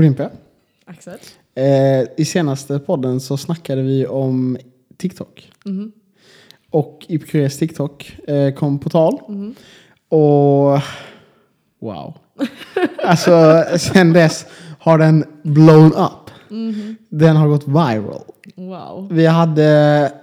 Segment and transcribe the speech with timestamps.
[0.00, 0.30] Olympia.
[0.84, 1.18] Axel?
[1.54, 4.58] Eh, I senaste podden så snackade vi om
[4.96, 5.50] TikTok.
[5.64, 5.92] Mhm.
[6.70, 9.20] Och Ipkures TikTok eh, kom på tal.
[9.28, 9.54] Mhm.
[10.08, 10.80] Och
[11.80, 12.18] wow.
[13.04, 14.46] alltså sen dess
[14.78, 16.30] har den blown up.
[16.50, 16.96] Mhm.
[17.08, 18.22] Den har gått viral.
[18.56, 19.08] Wow.
[19.10, 19.66] Vi hade,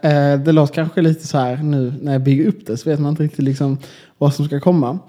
[0.02, 3.00] eh, det låter kanske lite så här nu när jag bygger upp det så vet
[3.00, 3.78] man inte riktigt liksom
[4.18, 5.00] vad som ska komma.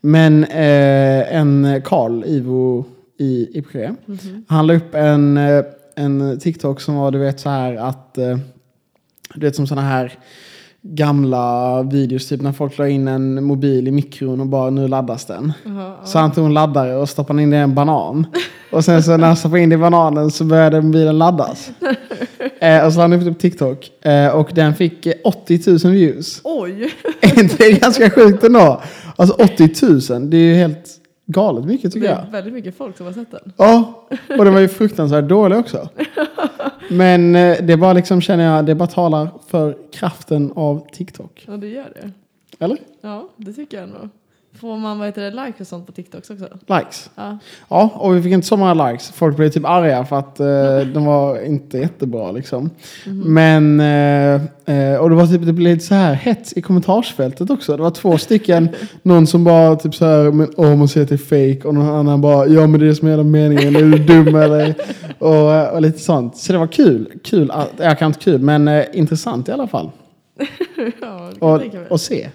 [0.00, 2.84] Men eh, en Karl, Ivo
[3.18, 4.44] i Ipkure, Mhm.
[4.48, 5.64] han la upp en, eh,
[5.96, 8.38] en TikTok som var du vet så här att, eh,
[9.34, 10.12] du vet som sådana här
[10.82, 15.24] gamla videos, typ när folk la in en mobil i mikron och bara nu laddas
[15.24, 15.52] den.
[15.64, 16.00] Ja.
[16.04, 18.26] Så han tog en laddare och stoppade in det i en banan.
[18.72, 21.70] Och sen så när han stoppade in det i bananen så började mobilen laddas.
[22.60, 24.04] Eh, och så han upp det på TikTok.
[24.06, 26.40] Eh, och den fick eh, 80 000 views.
[26.44, 26.90] Oj!
[27.20, 28.82] det är ganska sjukt ändå.
[29.16, 30.84] Alltså 80 000, det är ju helt
[31.30, 32.26] galet mycket tycker jag.
[32.30, 33.52] väldigt mycket folk som har sett den.
[33.56, 34.06] Ja,
[34.38, 35.88] och den var ju fruktansvärt dålig också.
[36.90, 41.44] Men eh, det bara liksom känner jag, det bara talar för kraften av TikTok.
[41.48, 42.10] Ja, det gör det.
[42.64, 42.78] Eller?
[43.00, 44.08] Ja, det tycker jag nog.
[44.60, 46.48] Får man vad heter det, like och sånt på TikToks också?
[46.66, 47.10] Likes.
[47.14, 47.38] Ja.
[47.68, 49.10] Ja, och vi fick inte så många likes.
[49.10, 52.70] Folk blev typ arga för att eh, de var inte jättebra liksom.
[53.24, 54.34] Men, eh,
[54.74, 57.76] eh, och det var typ, det blev lite så här hets i kommentarsfältet också.
[57.76, 58.68] Det var två stycken,
[59.02, 61.74] någon som bara typ så här, men åh man ser att det är fake och
[61.74, 64.34] någon annan bara, ja men det är det som är hela meningen, är du dum
[64.34, 64.74] eller?
[65.18, 66.36] Och, eh, och lite sånt.
[66.36, 69.90] Så det var kul, kul, jag kan inte kul, men eh, intressant i alla fall.
[70.36, 70.44] ja,
[70.76, 71.08] det kan
[71.40, 71.88] jag Och, tänka mig.
[71.88, 72.28] och se.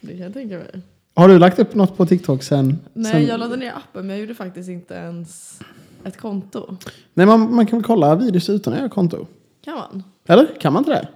[0.00, 0.82] Det kan jag tänka mig.
[1.14, 2.78] Har du lagt upp något på TikTok sen?
[2.92, 3.26] Nej, sen?
[3.26, 5.60] jag laddade ner appen men jag gjorde faktiskt inte ens
[6.04, 6.76] ett konto.
[7.14, 9.26] Nej, man, man kan väl kolla videos utan att göra konto?
[9.64, 10.02] Kan man?
[10.26, 10.60] Eller?
[10.60, 11.08] Kan man inte det?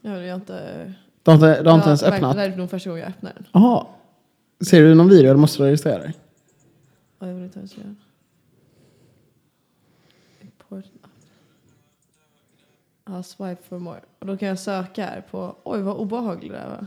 [0.00, 0.94] Ja, det har inte...
[1.22, 2.36] Du har inte, du har inte ens öppnat?
[2.36, 3.46] Det här är nog första gången jag öppnar den.
[3.52, 3.86] Jaha.
[4.60, 6.14] Ser du någon video eller måste du registrera dig?
[7.18, 7.94] Ja, jag vill inte ens göra.
[13.08, 14.00] Ja, swipe for more.
[14.18, 15.56] Och då kan jag söka här på...
[15.64, 16.86] Oj, vad obehagligt det här var.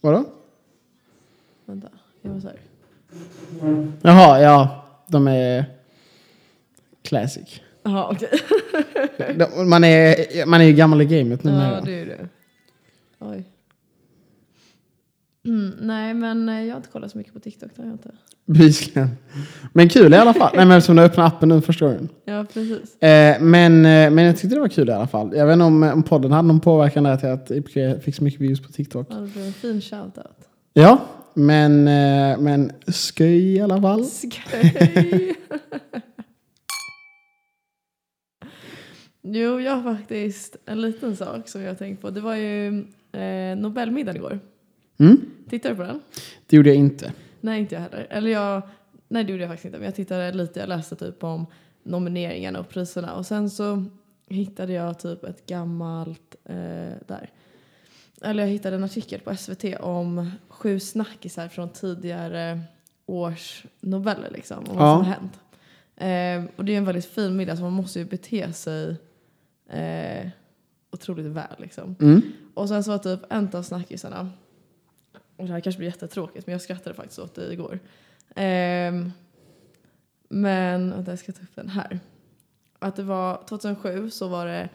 [0.00, 0.24] Vadå?
[1.68, 1.88] Vänta,
[2.22, 2.58] jag måste här.
[4.02, 4.84] Jaha, ja.
[5.06, 5.64] De är
[7.02, 7.60] classic.
[7.82, 8.28] Jaha, okej.
[9.36, 11.50] De- Man är, man är ju gammal i gamet nu.
[11.50, 12.28] Ja, det är ju det.
[13.18, 13.44] Oj.
[15.46, 17.70] Mm, nej, men eh, jag har inte kollat så mycket på TikTok.
[17.76, 18.10] Det har jag inte.
[18.46, 19.08] Bevisligen.
[19.72, 20.52] Men kul i alla fall.
[20.56, 22.08] Nej, men eftersom du öppnar appen nu första gången.
[22.24, 23.02] Ja, precis.
[23.02, 25.36] Eh, men, eh, men jag tyckte det var kul i alla fall.
[25.36, 28.24] Jag vet inte om, om podden hade någon påverkan där till att IPK fick så
[28.24, 29.06] mycket views på TikTok.
[29.10, 30.47] Ja, det blev en fin shoutout.
[30.72, 34.04] Ja, men, eh, men sköj i alla fall.
[34.04, 35.34] Skoj!
[39.22, 42.10] jo, jag har faktiskt en liten sak som jag har tänkt på.
[42.10, 44.40] Det var ju eh, Nobelmiddagen igår.
[44.98, 46.00] Mm, Tittade du på den?
[46.46, 47.12] det gjorde jag inte.
[47.40, 48.06] Nej, inte jag heller.
[48.10, 48.62] Eller jag,
[49.08, 49.78] nej, det gjorde jag faktiskt inte.
[49.78, 50.60] Men jag tittade lite.
[50.60, 51.46] Jag läste typ om
[51.82, 53.14] nomineringarna och priserna.
[53.14, 53.84] Och sen så
[54.28, 56.56] hittade jag typ ett gammalt eh,
[57.06, 57.30] där.
[58.22, 62.60] Eller jag hittade en artikel på SVT om sju snackisar från tidigare
[63.06, 64.58] års noveller liksom.
[64.58, 64.96] Om vad Ja.
[64.96, 65.40] som har hänt.
[65.96, 68.96] Eh, och det är en väldigt fin middag så man måste ju bete sig
[69.70, 70.28] eh,
[70.90, 71.96] otroligt väl liksom.
[72.00, 72.22] Mm.
[72.54, 74.30] Och sen så var typ en av snackisarna,
[75.36, 77.78] och det här kanske blir jättetråkigt men jag skrattade faktiskt åt det igår.
[78.34, 79.12] Ehm,
[80.28, 82.00] men, vänta jag ska ta upp den här.
[82.78, 84.68] Att det var 2007 så var det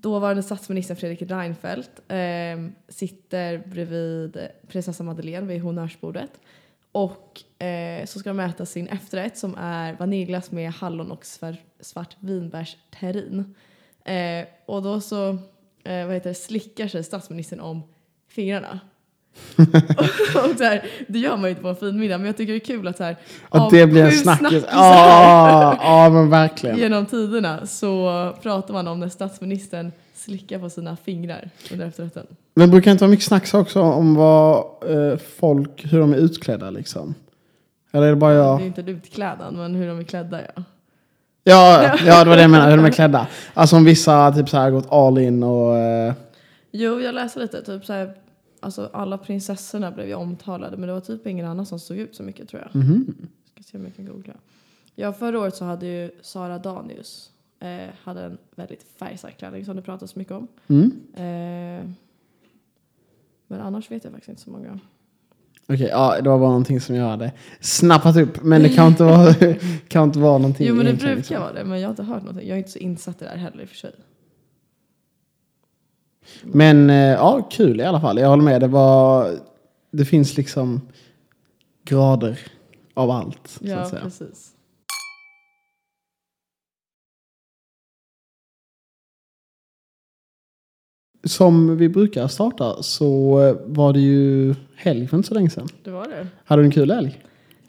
[0.00, 6.40] dåvarande statsministern Fredrik Reinfeldt eh, sitter bredvid prinsessa Madeleine vid honnörsbordet.
[6.92, 11.56] Och eh, så ska de äta sin efterrätt som är vaniljglass med hallon och svär,
[11.80, 13.54] svart vinbärsterrin.
[14.04, 15.28] Eh, och då så
[15.84, 17.82] eh, vad heter det, slickar sig statsministern om
[18.28, 18.80] fingrarna
[20.34, 22.52] och så här, det gör man ju inte på en fin middag men jag tycker
[22.52, 23.16] det är kul att så här,
[23.48, 24.64] Att det blir en snackis.
[24.72, 26.76] Ja, men verkligen.
[26.78, 32.26] genom tiderna så pratar man om när statsministern slickar på sina fingrar under efterrätten.
[32.54, 34.56] Men brukar inte vara mycket snacks också om vad
[34.86, 37.14] eh, folk, hur de är utklädda liksom?
[37.92, 38.60] Eller är det bara Det är jag?
[38.60, 40.62] inte utklädnad men hur de är klädda ja.
[41.44, 43.26] Ja, ja, det var det jag menade, hur de är klädda.
[43.54, 45.76] Alltså om vissa typ så här gått all in och...
[45.78, 46.12] Eh,
[46.72, 47.62] Jo, jag läste lite.
[47.62, 48.12] Typ så här,
[48.60, 52.16] alltså alla prinsessorna blev ju omtalade men det var typ ingen annan som såg ut
[52.16, 52.76] så mycket tror jag.
[52.82, 53.14] mhm.
[53.52, 54.34] Ska se om jag kan googla.
[54.94, 59.76] Ja, förra året så hade ju Sara Danius eh, hade en väldigt färgstark klänning som
[59.76, 60.48] det pratas mycket om.
[60.68, 60.92] Mm.
[61.14, 61.90] Eh,
[63.46, 64.78] men annars vet jag faktiskt inte så många.
[65.66, 68.42] Okej, ja, det var bara någonting som jag hade snappat upp.
[68.42, 69.34] Men det kan inte vara,
[69.88, 71.40] kan inte vara någonting Jo men det brukar liksom.
[71.40, 72.48] vara det men jag har inte hört någonting.
[72.48, 73.94] Jag är inte så insatt i det här heller i och för sig.
[76.44, 78.18] Men eh, ja, kul i alla fall.
[78.18, 78.60] Jag håller med.
[78.60, 79.30] Det, var,
[79.90, 80.80] det finns liksom
[81.84, 82.38] grader
[82.94, 83.58] av allt.
[83.60, 84.02] Ja, så att säga.
[84.02, 84.54] precis.
[91.24, 93.34] Som vi brukar starta så
[93.66, 95.68] var det ju helg för inte så länge sedan.
[95.84, 96.26] Det var det.
[96.44, 97.22] Hade du en kul helg?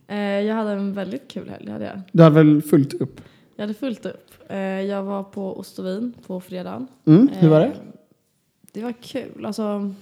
[0.07, 1.69] Eh, jag hade en väldigt kul helg.
[1.71, 2.01] Hade jag.
[2.11, 3.21] Du hade väl fullt upp?
[3.56, 4.31] Jag hade fullt upp.
[4.47, 6.88] Eh, jag var på Ost och vin på fredagen.
[7.06, 7.71] Mm, hur var det?
[8.71, 9.45] Det var kul.
[9.45, 9.94] Alltså,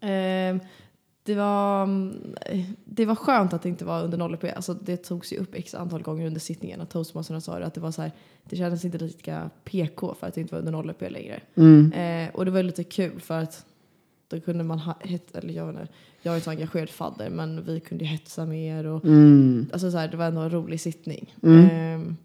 [0.00, 0.56] eh,
[1.22, 2.36] det, var, mm,
[2.84, 5.74] det var skönt att det inte var under 0 alltså, Det togs ju upp x
[5.74, 6.80] antal gånger under sittningen.
[6.80, 8.12] Och toastmasterna sa det, att det var så här,
[8.44, 11.40] det kändes inte lika PK för att det inte var under 0 längre.
[11.54, 11.92] Mm.
[11.92, 13.64] Eh, och det var lite kul för att
[14.28, 15.92] då kunde man, ha, het, eller jag, vet inte,
[16.22, 19.66] jag är inte så engagerad fadder men vi kunde ju hetsa mer och Mm.
[19.72, 21.34] alltså så här, det var ändå en rolig sittning.
[21.42, 21.70] Mm.
[21.70, 22.16] Ehm,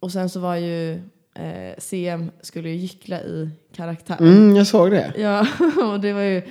[0.00, 1.02] och sen så var ju
[1.34, 4.16] eh, CM skulle ju gyckla i karaktär.
[4.20, 5.12] Mm, jag såg det.
[5.16, 5.46] Ja,
[5.92, 6.42] och det var ju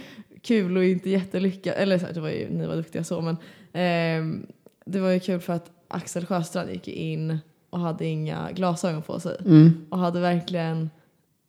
[0.41, 1.75] kul och inte jättelyckat.
[1.75, 3.37] Eller så här, det var ju, ni var duktiga så men
[3.73, 4.45] ehm,
[4.85, 7.37] det var ju kul för att Axel Sjöstrand gick in
[7.69, 9.37] och hade inga glasögon på sig.
[9.45, 9.85] Mm.
[9.89, 10.89] Och hade verkligen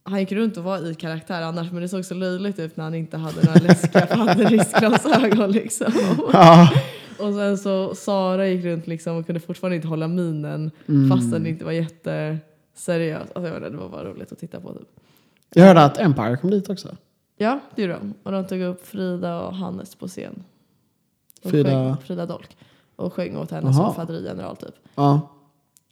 [0.04, 2.84] han gick runt och var i karaktär annars men det såg så löjligt ut när
[2.84, 5.92] han inte hade några läskiga fadderriskglasögon liksom.
[6.32, 6.70] Ja.
[7.18, 11.10] Och sen så Sara gick runt liksom och kunde fortfarande inte hålla minen Mm.
[11.10, 11.72] fastän det inte var
[12.72, 13.32] jätteseriöst.
[13.34, 14.88] Alltså jag vet inte, det var bara roligt att titta på typ.
[15.54, 16.96] Jag hörde att Empire kom dit också.
[17.36, 18.14] Ja, det gjorde de.
[18.22, 20.44] Och de tog upp Frida och Hannes på scen.
[21.44, 22.56] Och Frida- Sjöng, Frida Dolk.
[22.96, 23.84] Och sjöng åt henne Aha.
[23.86, 24.74] som faderigeneral typ.
[24.94, 25.20] Ja.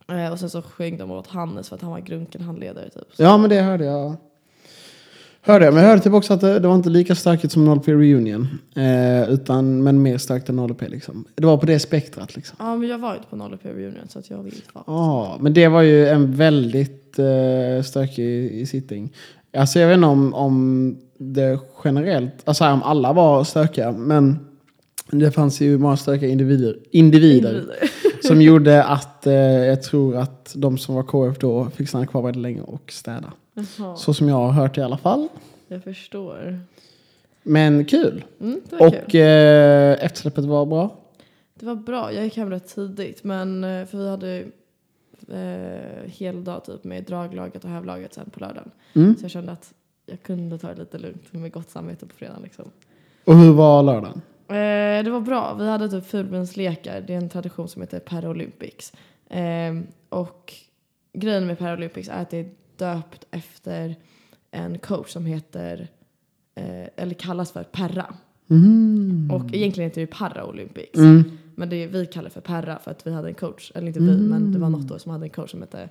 [0.08, 3.16] Eh, och sen så sjöng de åt Hannes för att han var grunken handledare typ.
[3.16, 4.16] Så- ja, men det hörde jag.
[5.42, 5.74] Hörde jag.
[5.74, 8.48] Men jag hörde typ också att det, det var inte lika starkt som 0P Reunion.
[8.76, 11.24] Eh, utan, men mer starkt än 0P liksom.
[11.34, 12.56] Det var på det spektrat liksom.
[12.58, 14.54] Ja, men jag var inte på 0 P reunion så att jag vet.
[14.86, 19.12] Ja, men det var ju en väldigt uh, stökig i sitting.
[19.56, 24.38] Alltså jag vet inte om, om det generellt, alltså om alla var stökiga, men
[25.10, 27.64] det fanns ju många stökiga individer, individer
[28.22, 32.22] som gjorde att eh, jag tror att de som var KF då fick stanna kvar
[32.22, 33.32] väldigt länge och städa.
[33.78, 35.28] Jaha, Så som jag har hört i alla fall.
[35.68, 36.60] jag förstår.
[37.42, 38.24] Men kul.
[38.40, 39.20] Mm, det var Och kul.
[39.20, 40.96] eh, eftersläppet var bra.
[41.54, 42.12] Det var bra.
[42.12, 43.24] Jag gick hem rätt tidigt.
[43.24, 44.44] Men eh, för vi hade
[45.28, 48.70] eh, hel dag typ med draglaget och hävlaget sen på lördagen.
[48.94, 49.16] Mm.
[49.16, 49.74] Så jag kände att
[50.06, 52.42] jag kunde ta det lite lugnt med gott samvete på fredagen.
[52.42, 52.64] Liksom.
[53.24, 54.20] Och hur var lördagen?
[54.48, 55.54] Eh, det var bra.
[55.58, 57.00] Vi hade typ fulbenslekar.
[57.06, 58.92] Det är en tradition som heter Paralympics.
[59.28, 59.74] Eh,
[60.08, 60.54] och
[61.12, 62.48] grejen med Paralympics är att det är
[62.80, 63.96] döpt efter
[64.50, 65.88] en coach som heter,
[66.54, 68.14] eh, eller kallas för Perra.
[68.50, 69.30] Mm.
[69.32, 70.98] Och egentligen heter det Paralympics.
[70.98, 71.38] Mm.
[71.54, 74.16] Men det vi kallar för Perra för att vi hade en coach, eller inte vi,
[74.16, 75.88] men det var något år som hade en coach som hette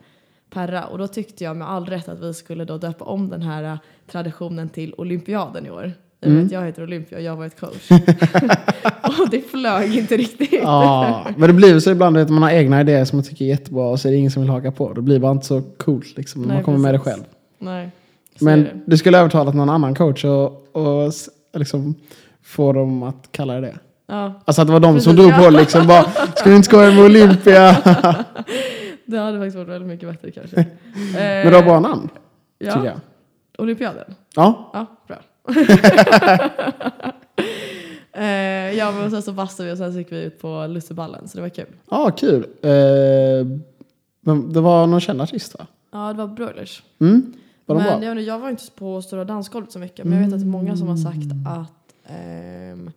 [0.50, 0.86] Perra.
[0.86, 3.64] Och då tyckte jag med all rätt att vi skulle då döpa om den här
[3.64, 3.78] eh,
[4.08, 5.94] traditionen till Olympiaden i år.
[6.22, 7.90] I och med att jag heter Olympia och jag var ett coach.
[9.24, 10.60] och det flög inte riktigt.
[10.64, 13.50] Ja, men det blir så ibland att man har egna idéer som man tycker är
[13.50, 14.94] jättebra och så är det ingen som vill haka på.
[14.94, 17.14] Det blir bara inte så coolt liksom när Nej, man kommer med det precis.
[17.14, 17.24] själv.
[17.60, 17.90] Nej,
[18.40, 18.70] Men det.
[18.86, 21.14] du skulle övertalat någon annan coach och, och
[21.54, 21.96] liksom
[22.44, 23.78] få dem att kalla det det.
[24.08, 25.46] Ja, Alltså att det var de som Precis, drog ja.
[25.46, 26.04] på liksom bara,
[26.36, 27.72] ska vi inte skoja med Olympia?
[29.06, 30.56] det hade faktiskt varit väldigt mycket bättre kanske.
[31.14, 32.10] Men det var bra namn,
[32.60, 33.00] tycker ja, jag.
[33.58, 34.16] Olympiaden.
[34.36, 35.18] Ja, Ja, bra.
[38.20, 41.28] Eh, ja, men sen så bastade vi och sen så gick vi ut på Lusseballen
[41.28, 41.66] så det var kul.
[41.90, 42.44] ja kul.
[42.62, 43.48] Eh,
[44.22, 45.68] men det var någon känd artist va?
[45.92, 46.84] Ja, det var Broilers.
[47.00, 47.34] Mm?
[47.66, 47.98] Var de men bra?
[48.08, 48.18] Mm.
[48.18, 50.06] jag, jag var inte på Stora dansgolvet så mycket.
[50.06, 52.92] Men jag vet att det är många som har sagt att ehm,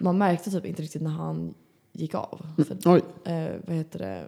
[0.00, 1.54] man märkte typ inte riktigt när han
[1.92, 2.46] gick av.
[2.56, 4.24] För, Oj, eh, vad heter det?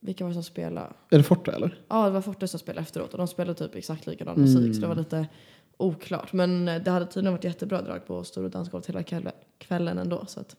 [0.00, 0.86] Vilka var det som spelade?
[1.10, 1.78] är det Forte eller?
[1.88, 4.52] Ja, det var Forte som spelade efteråt och de spelade typ exakt likadan Mm.
[4.52, 5.26] musik så det var lite
[5.76, 6.32] oklart.
[6.32, 10.24] Men eh, det hade tydligen varit jättebra drag på Stora dansgolvet hela kväll- kvällen ändå.
[10.26, 10.56] Så att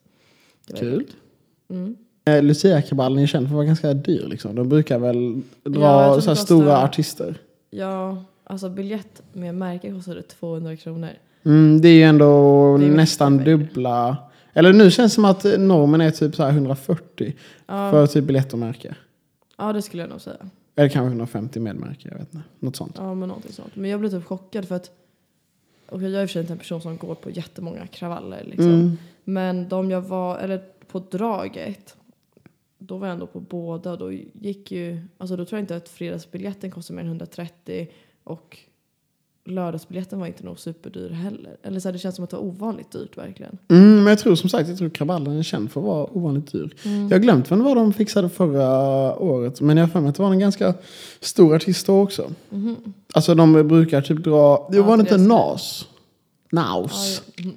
[0.75, 1.05] Kul.
[1.69, 1.95] Mm.
[2.25, 4.55] Eh, Lucia-kabalen är känd för att vara ganska dyr liksom.
[4.55, 7.35] De brukar väl Ja, dra tror så stora kostar- artister.
[7.69, 11.09] Ja, alltså biljett med märke kostade 200 kronor.
[11.43, 12.25] Mm, det är ju ändå
[12.75, 14.17] är nästan dubbla.
[14.53, 17.33] Eller nu känns det som att normen är typ så här 140
[17.67, 18.95] Ja, för typ biljett och märke.
[19.57, 20.37] ja, det skulle jag nog säga.
[20.75, 22.45] Eller kanske 150 med märke, jag vet inte.
[22.59, 22.95] Något sånt.
[22.97, 23.75] Ja, men någonting sånt.
[23.75, 24.91] Men jag blev typ chockad för att
[25.89, 28.43] och jag är i och för sig inte en person som går på jättemånga kravaller.
[28.43, 28.73] Liksom.
[28.73, 28.97] Mm.
[29.23, 31.95] Men de jag var, eller på draget,
[32.77, 33.95] då var jag ändå på båda.
[33.95, 37.87] Då gick ju, alltså då tror jag inte att fredagsbiljetten kostade mer än 130
[38.23, 38.59] och
[39.45, 41.57] lördagsbiljetten var inte nog superdyr heller.
[41.63, 43.57] Eller så här, det känns som att det var ovanligt dyrt verkligen.
[43.69, 46.51] Mm, men jag tror som sagt, jag tror kraballen är känd för att vara ovanligt
[46.51, 46.73] dyr.
[46.85, 47.01] Mm.
[47.07, 48.69] Jag har glömt vem det var de fixade förra
[49.15, 49.61] året.
[49.61, 50.73] Men jag har för mig att det var en ganska
[51.19, 52.31] stor artist då också.
[52.49, 52.75] Mhm.
[53.13, 55.17] Alltså de brukar typ dra, det Ja, var det inte.
[55.17, 55.85] Nas?
[56.51, 57.21] Naus.
[57.35, 57.51] ja,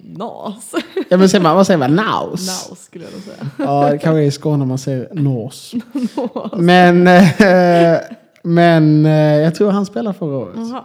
[0.54, 0.74] Nas.
[1.10, 1.94] Ja men säger man, vad säger man?
[1.96, 2.68] Naus?
[2.70, 3.50] Naus skulle jag nog säga.
[3.58, 5.74] Ja, det kanske är i Skåne man säger nås.
[6.56, 7.98] Men, eh,
[8.42, 10.54] men eh, jag tror han spelade förra året.
[10.56, 10.84] Jaha.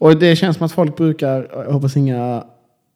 [0.00, 2.44] Och det känns som att folk brukar, jag hoppas inga,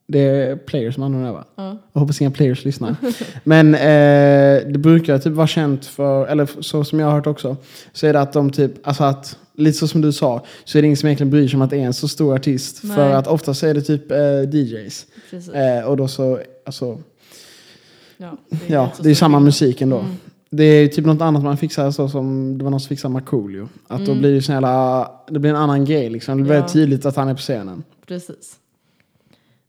[0.06, 1.44] det är players som använder det va?
[1.56, 1.76] Ja.
[1.92, 2.96] Jag hoppas inga players lyssnar.
[3.44, 7.56] Men eh, det brukar typ vara känt för, eller så som jag har hört också,
[7.92, 10.82] så är det att de typ, alltså att, lite så som du sa, så är
[10.82, 12.80] det ingen som egentligen bryr sig om att det är en så stor artist.
[12.84, 12.96] Nej.
[12.96, 15.06] För att oftast är det typ eh, DJs.
[15.54, 16.98] Eh, och då så, alltså,
[18.16, 19.98] ja, ja, det är stor samma musik ändå.
[19.98, 20.16] Mm.
[20.56, 23.68] Det är typ något annat man fixar så som, det var någon som fixade Markoolio.
[23.88, 24.18] Att då Mm.
[24.18, 26.36] blir det sån jävla, det blir en annan grej liksom.
[26.38, 26.58] Det blir Ja.
[26.60, 27.82] väldigt tydligt att han är på scenen.
[28.06, 28.56] Precis.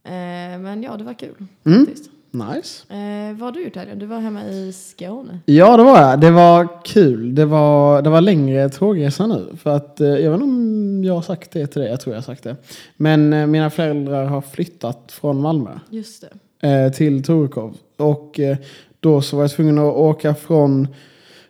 [0.03, 1.85] Eh, men ja, det var kul Mm.
[1.85, 2.09] faktiskt.
[2.31, 2.93] Nice.
[2.93, 3.95] Eh, vad har du gjort här?
[3.95, 5.39] Du var hemma i Skåne.
[5.45, 6.21] Ja, det var jag.
[6.21, 7.35] Det var kul.
[7.35, 9.45] Det var, det var längre tågresa nu.
[9.57, 11.89] För att, eh, jag vet inte om jag har sagt det till dig.
[11.91, 12.55] Jag tror jag har sagt det.
[12.97, 16.25] Men eh, mina föräldrar har flyttat från Malmö Just
[16.61, 16.67] det.
[16.67, 17.77] eh, till Torekov.
[17.97, 18.57] Och eh,
[19.05, 20.87] då så var jag tvungen att åka från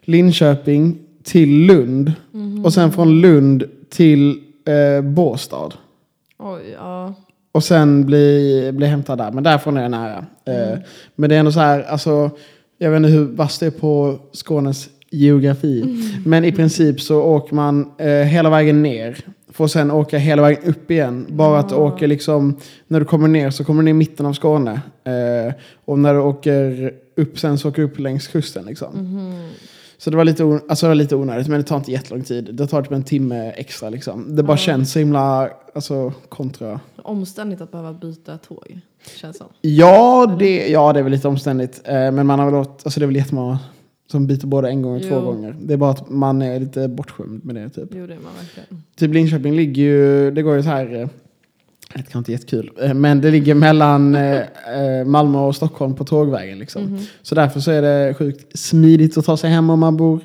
[0.02, 2.14] Linköping till Lund.
[2.32, 2.66] Mhm.
[2.66, 5.74] Och sen från Lund till eh, Båstad.
[6.38, 7.14] Oj, ja.
[7.52, 9.32] Och sen bli, bli hämtad där.
[9.32, 10.26] Men därifrån är det nära.
[10.46, 10.80] Eh,
[11.16, 12.30] men det är ändå så här, alltså,
[12.78, 15.84] jag vet inte hur vasst det är på Skånes geografi.
[16.26, 19.18] Men i princip så åker man eh, hela vägen ner.
[19.52, 21.26] Får sen åka hela vägen upp igen.
[21.30, 22.58] Bara att du åker liksom,
[22.88, 24.82] när du kommer ner så kommer du ner i mitten av Skåne.
[25.04, 25.54] Eh,
[25.86, 28.94] och när du åker upp sen så du upp längs kusten liksom.
[28.98, 29.50] Mhm.
[29.98, 32.50] Så det var, lite alltså det var lite onödigt, men det tar inte jättelång tid.
[32.56, 34.36] Det tar typ en timme extra liksom.
[34.36, 34.58] Det bara Ja.
[34.58, 36.80] känns så himla, alltså kontra.
[36.98, 38.80] Omständigt att behöva byta tåg,
[39.16, 39.48] känns som.
[39.62, 41.82] Ja det, ja, det är väl lite omständigt.
[41.86, 43.60] Eh, men man har väl åt, alltså det är väl jättemånga
[44.12, 45.22] som byter både en gång och två Jo.
[45.22, 45.56] gånger.
[45.62, 47.90] Det är bara att man är lite bortskämd med det typ.
[47.96, 48.84] Jo, det är man verkligen.
[48.96, 51.08] Typ Linköping ligger ju, det går ju så här, eh,
[51.96, 54.42] det kan inte jättekul, eh, men det ligger mellan eh,
[54.80, 56.84] eh, Malmö och Stockholm på tågvägen liksom.
[56.84, 57.00] Mhm.
[57.22, 60.20] Så därför så är det sjukt smidigt att ta sig hem om man bor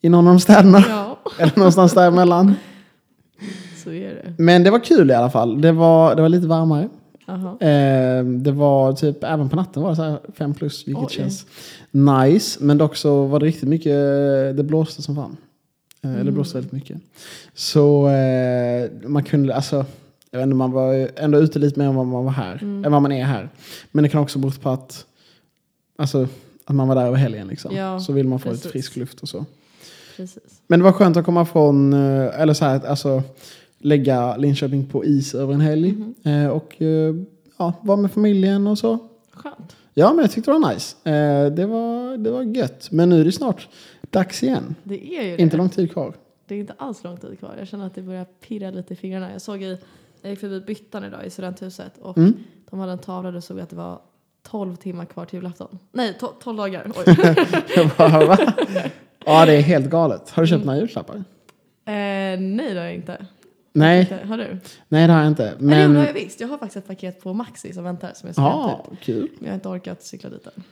[0.00, 0.84] i någon av de städerna.
[0.88, 2.54] Ja, Eller någonstans däremellan.
[3.84, 4.34] så är det.
[4.42, 5.60] Men det var kul i alla fall.
[5.60, 6.88] Det var, det var lite varmare.
[7.60, 11.10] Eh, det var typ, även på natten var det så här fem plus, vilket Oj.
[11.10, 11.46] känns
[11.90, 12.58] nice.
[12.64, 13.92] Men dock så var det riktigt mycket,
[14.56, 15.36] det blåste som fan.
[16.04, 16.96] Eh, Eller blåste väldigt mycket.
[17.54, 18.10] Så
[19.06, 19.84] man kunde, alltså,
[20.36, 22.62] jag vet inte, man var ändå ute lite mer än vad man var här.
[22.62, 23.48] Än vad man är här.
[23.92, 25.06] Men det kan också bero på att,
[25.96, 26.28] alltså,
[26.64, 27.76] att man var där över helgen liksom.
[27.76, 28.72] Ja, så vill man få lite precis.
[28.72, 29.44] frisk luft och så.
[30.16, 30.62] Precis.
[30.66, 33.22] Men det var skönt att komma från, eh, eller så här, alltså
[33.78, 35.94] lägga Linköping på is över en helg.
[36.24, 37.14] Eh, och eh,
[37.56, 38.98] ja, vara med familjen och så.
[39.30, 39.76] Skönt.
[39.94, 40.96] Ja, men jag tyckte det var nice.
[41.50, 42.88] Det, var, det var gött.
[42.90, 43.68] Men nu är det snart
[44.10, 44.74] dags igen.
[44.82, 45.42] Det är ju det.
[45.42, 46.14] Inte lång tid kvar.
[46.46, 47.54] Det är inte alls lång tid kvar.
[47.58, 49.32] Jag känner att det börjar pirra lite i fingrarna.
[49.32, 49.78] Jag såg i,
[50.26, 52.34] jag gick förbi Byttan idag i studenthuset och Mm.
[52.70, 54.00] de hade en tavla där det stod att det var
[54.42, 55.78] 12 timmar kvar till julafton.
[55.92, 56.92] Nej, to- 12 dagar.
[56.96, 57.16] Oj.
[57.76, 58.38] Jag bara, va?
[59.26, 60.30] ja, det är helt galet.
[60.30, 61.16] Har du köpt några julklappar?
[61.16, 61.22] eh,
[62.40, 63.26] nej, det har jag inte.
[63.72, 64.26] Nej, Inte.
[64.26, 64.58] Har du?
[64.88, 65.42] nej det har jag inte.
[65.44, 66.40] Nej, jo, det Men, har jag visst.
[66.40, 69.00] Jag har faktiskt ett paket på Maxi som väntar som jag ska hämta ja, ut.
[69.00, 69.28] kul.
[69.38, 70.62] Men jag har inte orkat cykla dit än.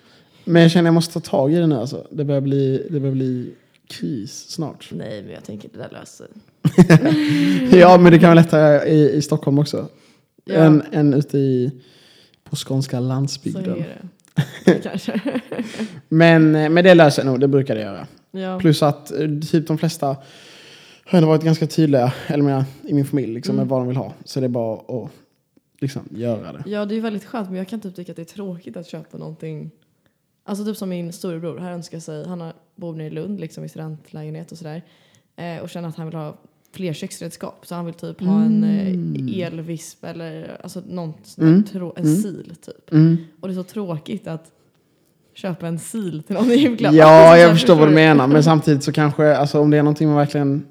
[0.45, 2.07] Men jag känner att jag måste ta tag i det nu alltså.
[2.11, 3.55] Det börjar bli, det börjar bli
[3.88, 4.88] kris snart.
[4.93, 6.26] Nej, men jag tänker det där löser
[7.79, 9.88] ja, men det kan vara lättare i, i Stockholm också.
[10.45, 10.55] Ja.
[10.55, 11.71] Än, än ute i,
[12.45, 13.64] på skånska Så landsbygden.
[13.85, 14.00] är
[14.64, 14.79] det.
[14.83, 15.21] Kanske.
[16.09, 18.07] Men, men det löser nog, det brukar det göra.
[18.31, 18.59] Ja.
[18.61, 20.07] Plus att eh, typ de flesta
[21.07, 23.62] har ändå varit ganska tydliga, eller menar, i min familj, liksom, Mm.
[23.67, 24.12] med vad de vill ha.
[24.25, 24.75] Så det är bara
[25.05, 25.11] att
[25.81, 26.62] liksom, göra det.
[26.71, 28.87] ja, det är väldigt skönt men jag kan typ tycka att det är tråkigt att
[28.87, 29.71] köpa någonting.
[30.45, 33.65] Alltså typ som min storebror, han önskar sig, han har, bor nere i Lund liksom
[33.65, 34.83] i studentlägenhet och sådär.
[35.37, 36.35] Eh, och känner att han vill ha
[36.73, 37.67] fler köksredskap.
[37.67, 41.65] Så han vill typ ha en eh, elvisp eller alltså någon Mm.
[41.97, 42.17] en Mm.
[42.23, 42.93] sil typ.
[42.93, 43.17] Mm.
[43.41, 44.51] Och det är så tråkigt att
[45.35, 46.95] köpa en sil till någon i julklapp.
[46.95, 48.27] Ja, Alltså, jag förstår vad du menar.
[48.27, 50.67] Men samtidigt så kanske, alltså, om det är någonting man verkligen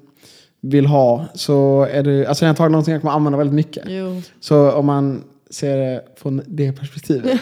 [0.60, 3.84] vill ha så är det, alltså det är antagligen någonting jag kommer använda väldigt mycket.
[3.88, 7.40] Jo, Så om man ser det från det perspektivet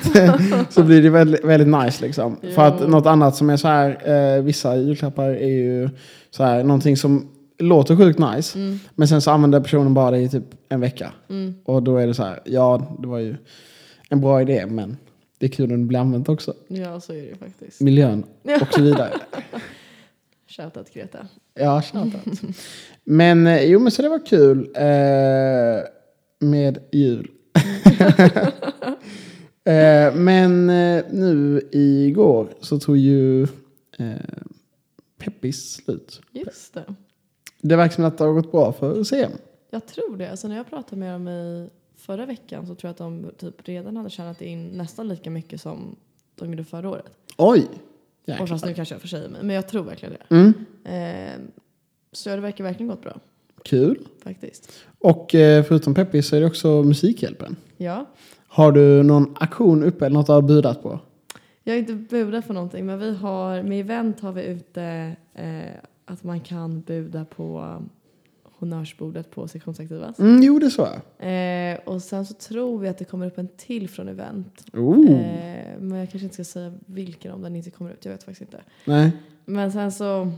[0.72, 2.36] så blir det väldigt, väldigt nice liksom.
[2.42, 2.50] Ja.
[2.50, 5.88] För att något annat som är så här, eh, vissa julklappar är ju
[6.30, 7.28] så här, någonting som
[7.58, 8.58] låter sjukt nice.
[8.58, 11.12] mm, Men sen så använder personen bara det i typ en vecka.
[11.30, 11.54] mm.
[11.64, 13.36] Och då är det så här, ja det var ju
[14.08, 14.96] en bra idé men
[15.38, 16.54] det är kul om det blir använt också.
[16.68, 17.80] ja så är det faktiskt.
[17.80, 18.24] Miljön
[18.60, 19.10] och så vidare.
[20.56, 21.18] Shoutout Greta.
[21.54, 22.40] Ja, shoutout.
[23.04, 25.84] Men eh, jo, men så det var kul eh,
[26.48, 27.30] med jul.
[29.64, 33.42] eh, men eh, nu igår så tog ju
[33.98, 34.16] eh,
[35.18, 36.20] Peppis slut.
[36.32, 36.94] Just det.
[37.60, 39.32] Det verkar som att det har gått bra för CM.
[39.70, 40.30] Jag tror det.
[40.30, 43.68] Alltså när jag pratade med dem i förra veckan så tror jag att de typ
[43.68, 45.96] redan hade tjänat in nästan lika mycket som
[46.34, 47.12] de gjorde förra året.
[47.38, 47.68] Oj!
[48.40, 48.74] Och fast nu Jäklar.
[48.74, 50.34] kanske jag försäger mig, men jag tror verkligen det.
[50.34, 50.52] Mm.
[52.12, 53.20] Så det verkar verkligen gått bra.
[53.64, 53.98] Kul.
[54.24, 54.72] faktiskt.
[54.98, 57.56] Och eh, förutom Peppis så är det också Musikhjälpen.
[57.76, 58.06] Ja.
[58.46, 61.00] Har du någon aktion uppe eller något du har budat på?
[61.64, 65.74] Jag har inte budat på någonting men vi har, med event har vi ute eh,
[66.04, 67.78] att man kan buda på
[68.62, 70.18] honnörsbordet på sektionsaktivas.
[70.18, 71.72] Mm, jo, det sa jag.
[71.72, 74.64] Eh, och sen så tror vi att det kommer upp en till från event.
[74.72, 75.10] Oh.
[75.10, 78.24] Eh, men jag kanske inte ska säga vilken om den inte kommer ut, jag vet
[78.24, 78.60] faktiskt inte.
[78.84, 79.12] Nej.
[79.44, 80.32] Men sen så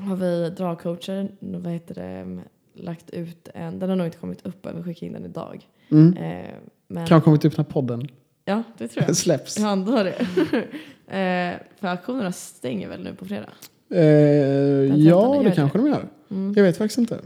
[0.00, 2.42] har vi dragcoacher, vad heter det,
[2.74, 5.68] lagt ut en, den har nog inte kommit upp än, vi skickar in den idag.
[5.90, 6.16] Mm.
[6.16, 6.50] Eh,
[6.88, 8.08] men, Kan ha kommit upp när podden
[8.44, 9.16] Ja, det tror jag.
[9.16, 9.58] släpps.
[9.58, 10.16] Jag antar det.
[11.18, 13.50] eh, för auktionerna stänger väl nu på fredag?
[13.90, 15.54] Eh, ja, det det.
[15.54, 16.08] kanske de gör.
[16.30, 16.52] Mm.
[16.56, 17.18] Jag vet faktiskt inte.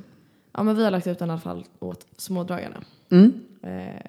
[0.53, 2.77] Ja, men vi har lagt ut den i alla fall åt smådragarna.
[3.11, 3.33] Mm.
[3.63, 4.03] Eh,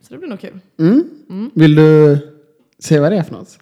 [0.00, 0.60] så det blir nog kul.
[0.78, 1.10] Mm.
[1.28, 1.50] Mm.
[1.54, 2.18] Vill du
[2.78, 3.58] se vad det är för något?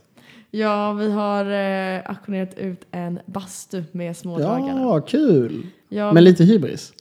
[0.56, 4.80] Ja, vi har eh, auktionerat ut en bastu med smådragarna.
[4.80, 5.66] Ja, kul.
[5.88, 6.92] Ja, Men lite hybris.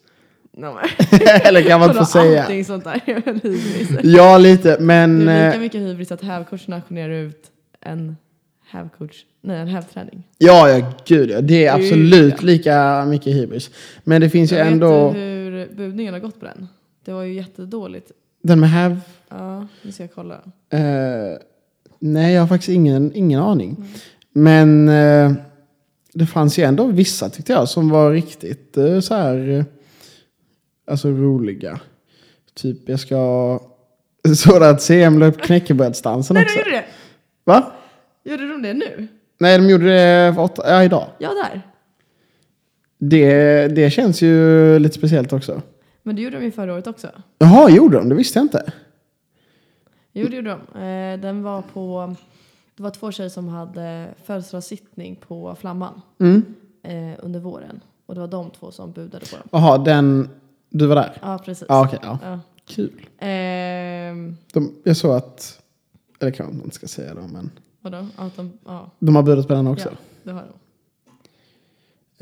[0.52, 0.68] no,
[1.44, 2.42] eller kan man inte få säga.
[2.42, 3.90] Allting sånt där är väl hybris.
[4.04, 4.78] Ja, lite.
[4.80, 5.26] Men...
[5.26, 8.18] Det är lika eh, mycket hybris att hävcoachen auktionerar ut en
[8.70, 10.24] hävcoach, nej en hävträning.
[10.38, 11.42] Ja, ja, gud ja.
[11.42, 12.46] Det är absolut ja.
[12.46, 13.70] lika mycket hybris.
[14.04, 15.08] Men det finns ju Jag ändå...
[15.08, 16.68] vet hur budningen har gått på den.
[17.06, 18.12] Det var ju jättedåligt.
[18.42, 19.00] Den med häv...
[19.30, 20.36] Ja, nu ska jag kolla.
[20.70, 20.80] Eh,
[22.00, 23.86] nej, jag har faktiskt ingen, ingen aning.
[24.34, 25.32] Men eh,
[26.14, 29.50] det fanns ju ändå vissa tyckte jag som var riktigt eh, så här...
[29.50, 29.64] Eh,
[30.88, 31.80] alltså roliga.
[32.54, 33.60] Typ, jag ska...
[34.36, 36.56] Såg att CM la upp knäckebrödsdansen Nej, också?
[36.56, 36.86] de gjorde det!
[37.44, 37.72] Va?
[38.24, 39.08] Gjorde de det nu?
[39.38, 41.08] Nej, de gjorde det för åtta, ja, idag.
[41.18, 41.62] Ja, där.
[42.98, 45.62] Det, det känns ju lite speciellt också.
[46.04, 47.08] Men det gjorde de ju förra året också.
[47.38, 48.10] Jaha, gjorde de?
[48.10, 48.74] Det visste jag inte.
[50.18, 50.80] Jo, det gjorde de.
[50.82, 52.16] Eh, den var på...
[52.76, 56.46] Det var två tjejer som hade födelsedagssittning på Flamman Mm.
[56.84, 57.80] eh, under våren.
[58.06, 59.48] Och det var de två som budade på dem.
[59.52, 60.30] Jaha, den...
[60.70, 61.18] Du var där?
[61.22, 61.66] Ja, precis.
[61.70, 62.00] Ja, okej.
[62.04, 62.20] ja.
[62.24, 62.40] Ja.
[62.66, 63.06] Kul.
[63.20, 65.62] Ehm, De, jag såg att...
[66.20, 67.52] Eller kanske man inte ska säga det, men...
[67.82, 68.08] vadå?
[68.16, 69.90] Att de, ja, De har budat på den också.
[69.90, 70.54] ja, det har de.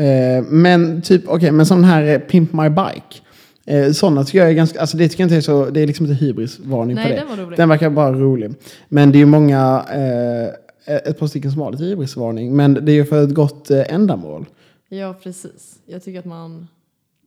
[0.03, 3.21] Eh, men typ, okej, men sån här eh, Pimp My Bike.
[3.65, 4.81] Eh, sådana tycker jag är ganska...
[4.81, 5.69] Alltså det tycker jag inte är så...
[5.69, 7.15] Det är liksom inte hybrisvarning Nej, på det.
[7.19, 7.57] den var rolig.
[7.57, 8.53] Den verkar bara rolig.
[8.89, 9.85] Men det är ju många...
[9.91, 12.55] Eh, ett par stycken som har lite hybrisvarning.
[12.55, 14.45] Men det är ju för ett gott eh, ändamål.
[14.89, 15.79] Ja, precis.
[15.85, 16.67] Jag tycker att man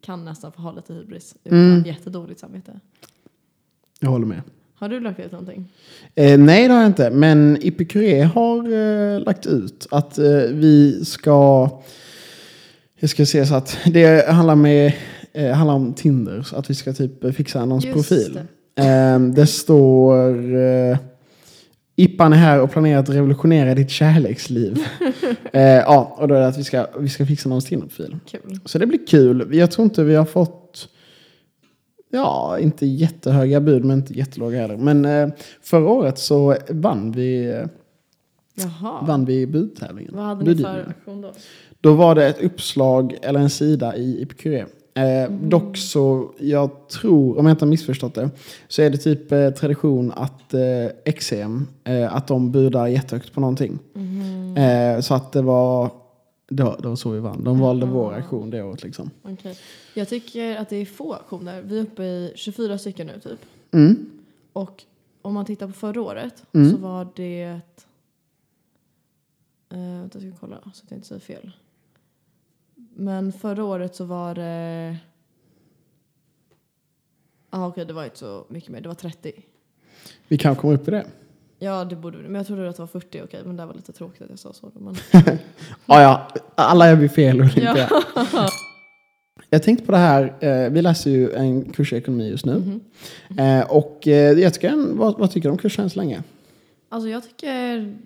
[0.05, 1.83] kan nästan få ha lite hybris utan Mm.
[1.87, 2.73] jättedåligt samvete.
[4.01, 4.43] Jag håller med.
[4.75, 5.73] Har du lagt ut någonting?
[6.15, 7.11] Eh, nej, det har jag inte.
[7.11, 11.71] Men Epicuré har eh, lagt ut att eh, vi ska...
[12.99, 14.93] Jag ska se så att det handlar, med,
[15.37, 16.43] eh, handlar om Tinder.
[16.43, 18.41] Så att vi ska typ fixa någons Just profil.
[18.79, 20.57] Eh, det står...
[20.57, 20.99] Eh,
[21.99, 24.79] Ippan är här och planerar att revolutionera ditt kärleksliv.
[25.53, 28.19] eh, ja, och då är det att vi ska, vi ska fixa någons Tinder-profil.
[28.27, 28.61] Kul.
[28.65, 29.49] Så det blir kul.
[29.57, 30.89] Jag tror inte vi har fått,
[32.11, 34.77] ja, inte jättehöga bud men inte jättelåga heller.
[34.77, 35.29] Men eh,
[35.63, 37.67] förra året så vann vi, eh,
[38.55, 39.07] Jaha.
[39.07, 40.17] vann vi budtävlingen.
[40.17, 40.89] Vad hade ni för Budgivningen.
[40.89, 41.33] aktion då?
[41.81, 44.65] Då var det ett uppslag eller en sida i Epicuré.
[44.97, 45.49] Eh, Mm.
[45.49, 48.31] Dock så, jag tror, om jag inte har missförstått det,
[48.69, 53.41] så är det typ eh, tradition att eh, XM, eh, att de budar jättehögt på
[53.41, 53.79] någonting.
[54.57, 55.91] Eh, så att det var,
[56.49, 57.45] det var, det var så vi vann.
[57.45, 57.95] De valde Jaha.
[57.95, 59.11] vår aktion det året liksom.
[59.23, 59.59] Okej.
[59.95, 61.63] Jag tycker att det är få aktioner.
[61.63, 63.41] Vi är uppe i 24 stycken nu typ.
[63.73, 64.11] Mm.
[64.53, 64.85] Och
[65.23, 66.71] om man tittar på förra året Mm.
[66.71, 67.43] så var det...
[69.73, 71.51] Eh, vänta, jag ska kolla så att jag inte säger fel.
[72.99, 74.97] Men förra året så var det...
[77.51, 78.81] Ja okej, det var inte så mycket mer.
[78.81, 79.33] Det var 30.
[80.29, 81.07] Vi kan komma upp i det.
[81.59, 82.23] Ja, det borde vi.
[82.23, 83.23] Men jag trodde att det var 40.
[83.25, 84.71] Okej, men det var lite tråkigt att jag sa så.
[84.75, 84.97] Men...
[85.13, 85.23] Ja,
[85.87, 87.41] ja, alla gör vi fel.
[87.41, 87.79] Och inte ja.
[87.79, 88.51] jag.
[89.51, 92.55] jag tänkte på det här, eh, vi läser ju en kurs i ekonomi just nu.
[92.55, 92.81] Mhm.
[93.39, 96.23] Eh, och eh, jag tycker, en- vad, vad tycker du om kursen så länge?
[96.89, 97.97] Alltså jag tycker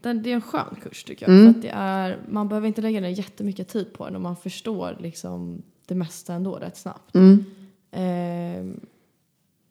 [0.00, 1.36] det är en skön kurs tycker jag.
[1.38, 1.52] Mm.
[1.52, 4.36] För att det är, man behöver inte lägga ner jättemycket tid på den och man
[4.36, 7.14] förstår liksom det mesta ändå rätt snabbt.
[7.14, 7.44] Mm.
[7.90, 8.80] Ehm,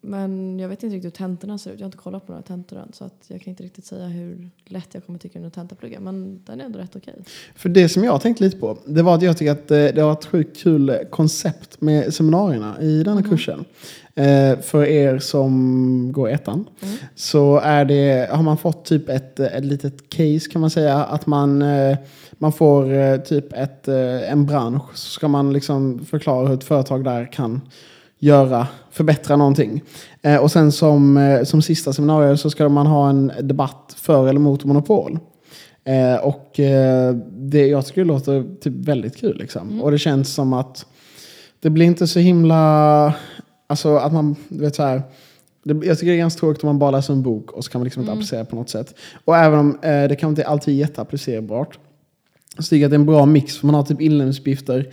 [0.02, 1.80] men jag vet inte riktigt hur tentorna ser ut.
[1.80, 4.06] Jag har inte kollat på några tentor än så att jag kan inte riktigt säga
[4.08, 6.00] hur lätt jag kommer tycka den tentaplugga.
[6.00, 7.16] Men den är ändå rätt okej.
[7.56, 9.98] För det som jag tänkt lite på, det var att jag tycker att eh, det
[10.02, 13.30] har varit ett sjukt kul eh, koncept med seminarierna i denna Mhm.
[13.30, 13.66] kursen.
[14.18, 16.96] Eh, för er som går ettan Mm.
[17.16, 20.96] så är det, har man fått typ ett, ett litet case kan man säga.
[21.04, 21.98] Att man, eh,
[22.32, 26.64] man får eh, typ ett, eh, en bransch så ska man liksom förklara hur ett
[26.64, 27.62] företag där kan
[28.20, 29.84] göra, förbättra någonting.
[30.22, 34.28] Eh, och sen som, eh, som sista seminarium så ska man ha en debatt för
[34.28, 35.20] eller mot monopol.
[35.84, 39.70] Eh, och eh, det, jag tycker det låter typ väldigt kul liksom.
[39.70, 39.82] Mm.
[39.82, 40.86] Och det känns som att
[41.60, 43.14] det blir inte så himla,
[43.68, 45.02] alltså att man, du vet så här,
[45.64, 47.72] det, jag tycker det är ganska tråkigt om man bara läser en bok och så
[47.72, 48.20] kan man liksom inte Mm.
[48.20, 48.96] applicera på något sätt.
[49.26, 51.80] Och även om eh, det kan inte alltid vara jätteapplicerbart.
[52.58, 54.90] Så tycker jag att det är en bra mix, för man har typ inlämningsuppgifter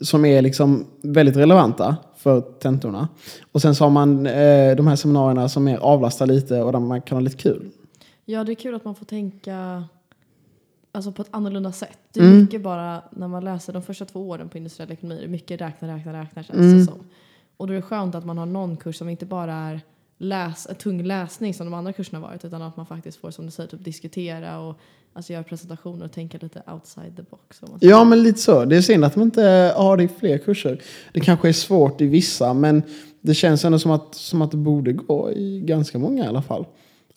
[0.00, 3.08] som är liksom väldigt relevanta för tentorna.
[3.52, 6.78] Och sen så har man eh, de här seminarierna som är avlastar lite och där
[6.80, 7.70] man kan ha lite kul.
[8.24, 9.84] Ja, det är kul att man får tänka
[10.92, 11.98] alltså, på ett annorlunda sätt.
[12.12, 12.40] Det är Mm.
[12.40, 15.16] mycket bara när man läser de första två åren på industriell ekonomi.
[15.20, 16.78] Det är mycket räkna, räkna, räkna känns Mm.
[16.78, 16.98] det som.
[17.58, 19.80] Och då är det skönt att man har någon kurs som inte bara är
[20.18, 23.50] läs, tung läsning som de andra kurserna varit utan att man faktiskt får som du
[23.50, 24.78] säger typ diskutera och
[25.12, 27.62] alltså, göra presentationer och tänka lite outside the box.
[27.62, 27.78] man.
[27.80, 28.64] Ja, men lite så.
[28.64, 30.82] Det är synd att de inte har det i fler kurser.
[31.12, 32.82] Det kanske är svårt i vissa, men
[33.20, 36.42] det känns ändå som att, som att det borde gå i ganska många i alla
[36.42, 36.66] fall.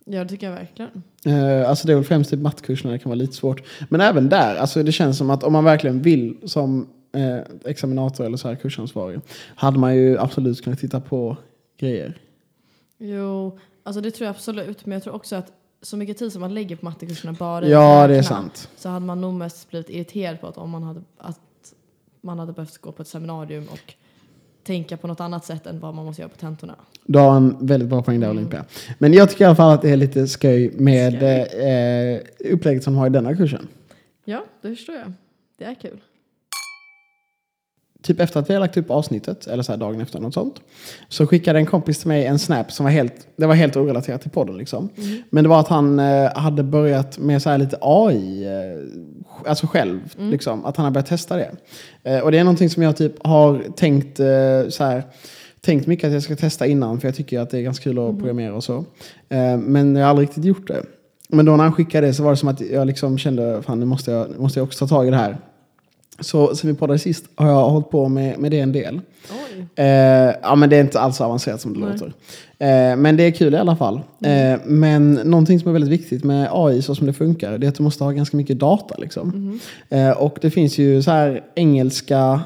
[0.05, 1.03] ja, det tycker jag verkligen.
[1.25, 3.63] Eh, alltså det är väl främst typ mattkurserna det kan vara lite svårt.
[3.89, 8.25] Men även där, alltså det känns som att om man verkligen vill som eh, examinator
[8.25, 9.21] eller så här kursansvarig,
[9.55, 11.37] hade man ju absolut kunnat titta på
[11.77, 12.17] grejer.
[12.97, 14.85] Jo, alltså det tror jag absolut.
[14.85, 18.07] Men jag tror också att så mycket tid som man lägger på mattekurserna bara Ja,
[18.07, 18.69] det är sant.
[18.75, 21.39] Så hade man nog mest blivit irriterad på att om man hade, att
[22.21, 23.93] man hade behövt gå på ett seminarium och
[24.63, 26.75] tänka på något annat sätt än vad man måste göra på tentorna.
[27.05, 28.65] Du har en väldigt bra poäng där Olympia.
[28.97, 32.21] Men jag tycker i alla fall att det är lite skoj med eh,
[32.53, 33.67] upplägget som de har i denna kursen.
[34.25, 35.13] Ja, det förstår jag.
[35.57, 35.99] Det är kul.
[38.01, 40.55] Typ efter att vi har lagt upp avsnittet, eller så här dagen efter något sånt,
[41.09, 44.21] så skickade en kompis till mig en snap som var helt, det var helt orelaterat
[44.21, 44.89] till podden liksom.
[45.29, 49.67] Men det var att han eh, hade börjat med så här lite AI, eh, alltså
[49.67, 51.51] själv, liksom, att han har börjat testa det.
[52.03, 55.03] Eh, och det är någonting som jag typ har tänkt eh, så här,
[55.61, 57.99] tänkt mycket att jag ska testa innan, för jag tycker att det är ganska kul
[57.99, 58.85] att programmera och så.
[59.29, 60.83] Eh, men jag har aldrig riktigt gjort det.
[61.29, 63.79] Men då när han skickade det så var det som att jag liksom kände, fan
[63.79, 65.37] nu måste jag, måste jag också ta tag i det här.
[66.21, 69.01] Så sen vi poddade sist har jag hållit på med, med det en del.
[69.75, 69.85] Eh,
[70.41, 71.89] ja men det är inte alls så avancerat som det Nej.
[71.91, 72.13] låter.
[72.59, 73.95] Eh, men det är kul i alla fall.
[74.23, 77.69] Eh, men någonting som är väldigt viktigt med AI så som det funkar, det är
[77.69, 78.95] att du måste ha ganska mycket data.
[78.97, 79.59] Liksom.
[79.89, 82.41] Eh, och det finns ju så här engelska,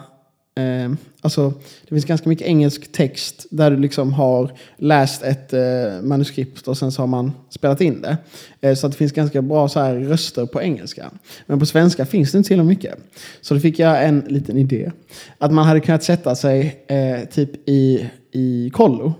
[0.55, 0.91] eh,
[1.21, 6.67] alltså det finns ganska mycket engelsk text där du liksom har läst ett eh, manuskript
[6.67, 8.17] och sen så har man spelat in det.
[8.61, 11.11] Eh, så att det finns ganska bra så här röster på engelska.
[11.45, 12.95] Men på svenska finns det inte så himla mycket.
[13.41, 14.91] Så då fick jag en liten idé.
[15.37, 19.13] Att man hade kunnat sätta sig eh, typ i, i kollo.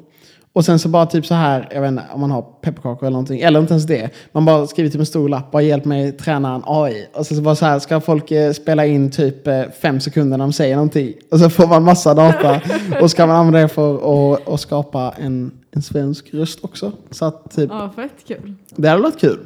[0.56, 3.12] Och sen så bara typ så här, jag vet inte om man har pepparkakor eller
[3.12, 4.10] någonting, eller inte ens det.
[4.32, 7.08] Man bara skriver typ en stor lapp, bara hjälp mig träna en AI.
[7.14, 10.38] Och sen så bara så här, ska folk eh, spela in typ eh, fem sekunder
[10.38, 11.14] när de säger någonting.
[11.32, 12.62] Och så får man massa data.
[13.02, 13.96] och så kan man använda det för
[14.34, 16.92] att att skapa en, en svensk röst också.
[17.12, 18.54] Så att typ, Ja, fett kul.
[18.76, 19.40] det hade varit kul.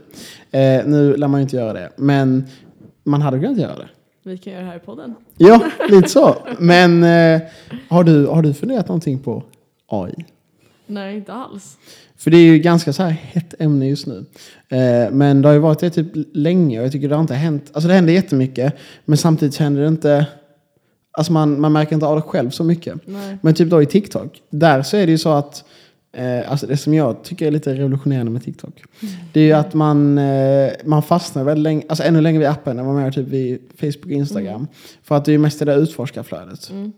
[0.52, 2.45] Eh, nu lär man ju inte göra det, men
[3.04, 3.88] man hade kunnat göra det.
[4.24, 5.15] Vi kan göra det här i podden.
[5.38, 6.36] Ja, lite så.
[6.60, 7.41] Men eh,
[7.89, 9.43] har, du, har du funderat någonting på
[9.88, 10.26] AI?
[10.89, 11.78] Nej, inte alls.
[12.17, 14.25] För det är ju ganska så här hett ämne just nu.
[14.69, 17.34] Eh, men det har ju varit det typ länge och jag tycker det har inte
[17.34, 17.69] hänt.
[17.73, 18.73] Alltså det händer jättemycket.
[19.06, 20.25] Men samtidigt händer det inte.
[21.12, 22.95] Alltså man, man märker inte av det själv så mycket.
[23.06, 23.38] Nej.
[23.41, 24.41] Men typ då i TikTok.
[24.49, 25.63] Där så är det ju så att.
[26.12, 28.84] Eh, alltså det som jag tycker är lite revolutionerande med TikTok.
[29.34, 31.84] Det är ju att man, eh, man fastnar väldigt länge.
[31.89, 34.67] Alltså ännu längre vid appen än vad man gör typ vid Facebook och Instagram.
[35.04, 36.69] För att det är ju mest det där utforskarflödet.
[36.69, 36.91] Mm.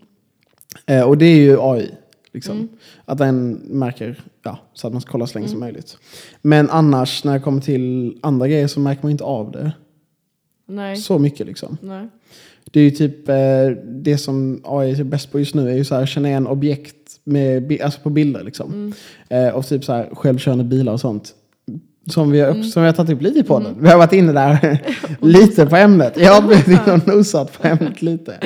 [0.86, 1.90] Eh, och det är ju AI.
[2.34, 2.56] Liksom.
[2.56, 2.68] Mm.
[3.04, 5.98] Att den märker, ja, så att man ska kolla så länge som möjligt.
[6.42, 9.72] Men annars när det kommer till andra grejer så märker man inte av det
[10.66, 10.96] Nej.
[10.96, 11.46] så mycket.
[11.46, 11.76] Liksom.
[11.82, 12.08] Nej.
[12.70, 13.34] Det är ju typ eh,
[13.84, 16.96] det som AI är bäst på just nu är ju så här känna igen objekt
[17.24, 18.72] med, alltså på bilder liksom.
[18.72, 18.92] Mm.
[19.28, 21.34] Eh, och typ så här självkörande bilar och sånt.
[22.06, 22.64] Som vi, har, Mm.
[22.64, 23.74] som vi har tagit upp lite i podden.
[23.80, 24.78] Vi har varit inne där
[25.20, 26.16] lite på ämnet.
[26.16, 28.38] Jag har blivit nosat på ämnet lite.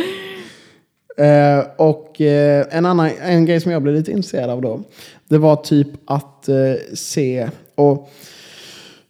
[1.16, 4.80] Eh, och eh, en annan en grej som jag blev lite intresserad av då.
[5.28, 6.56] Det var typ att eh,
[6.94, 8.10] se, och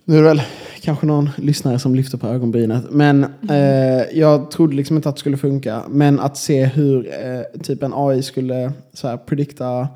[0.04, 0.42] nu är det väl
[0.80, 2.84] kanske någon lyssnare som lyfter på ögonbrynet.
[2.90, 5.82] Men eh, jag trodde liksom inte att det skulle funka.
[5.88, 9.88] Men att se hur eh, typ en AI skulle så här, predikta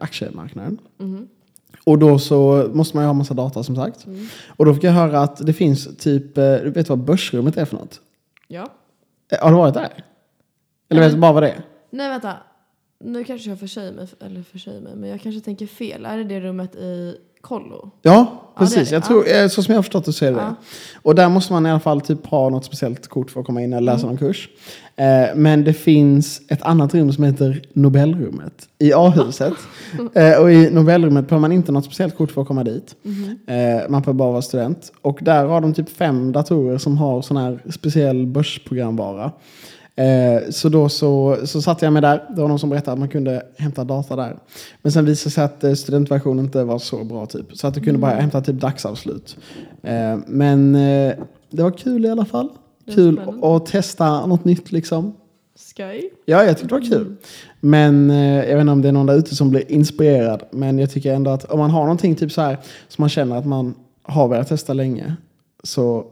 [0.00, 0.78] aktiemarknaden.
[0.98, 1.28] Mhm.
[1.84, 4.06] Och då så måste man ju ha massa data som sagt.
[4.06, 4.26] Mm.
[4.48, 7.76] Och då fick jag höra att det finns typ, du vet vad börsrummet är för
[7.76, 8.00] något?
[8.48, 8.68] Ja.
[9.40, 10.04] Har du varit där?
[10.88, 11.62] Eller vet du bara vad det är?
[11.90, 12.32] Nej, vänta.
[13.04, 16.04] Nu kanske jag försäger mig, eller försäger mig, men jag kanske tänker fel.
[16.06, 17.90] Är det det rummet i kollo?
[18.02, 18.74] Ja, Ja, precis.
[18.74, 18.90] det är det.
[18.96, 20.44] Jag tror, eh, så som jag har förstått det så är det Ja.
[20.44, 20.54] det.
[21.02, 23.62] Och där måste man i alla fall typ ha något speciellt kort för att komma
[23.62, 24.48] in eller läsa någon kurs.
[24.96, 25.04] Eh,
[25.36, 29.54] men det finns ett annat rum som heter Nobelrummet i A-huset.
[30.14, 32.96] eh, och i Nobelrummet behöver man inte något speciellt kort för att komma dit.
[33.46, 34.92] Eh, man behöver bara vara student.
[35.02, 39.32] Och där har de typ fem datorer som har sån här speciell börsprogramvara.
[39.96, 42.24] Eh, så då så, så satte jag mig där.
[42.36, 44.36] Det var någon som berättade att man kunde hämta data där.
[44.82, 47.56] Men sen visade det sig att eh, studentversionen inte var så bra typ.
[47.56, 49.36] Så att du kunde bara hämta typ dagsavslut.
[49.82, 51.14] Eh, men eh,
[51.50, 52.48] det var kul i alla fall.
[52.94, 55.16] Kul att testa något nytt liksom.
[55.76, 56.10] Sky.
[56.24, 57.16] Ja, jag tyckte det var kul.
[57.60, 60.42] Men eh, jag vet inte om det är någon där ute som blir inspirerad.
[60.50, 63.36] Men jag tycker ändå att om man har någonting typ så här som man känner
[63.36, 65.16] att man har velat testa länge.
[65.62, 66.06] Så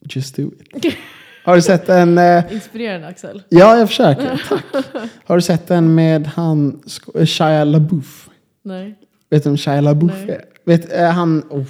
[0.00, 0.94] just do it.
[1.44, 2.18] Har du sett en...
[2.18, 3.42] Eh, Inspirerande Axel.
[3.48, 4.42] ja, jag försöker.
[4.48, 4.84] Tack.
[5.24, 6.82] Har du sett en med han
[7.14, 8.28] eh, Shia LaBeouf?
[8.62, 8.98] Nej.
[9.30, 10.30] Vet du vem Shia LaBeouf Nej.
[10.30, 10.44] är?
[10.64, 11.42] Vet, eh, han...
[11.50, 11.64] Oh,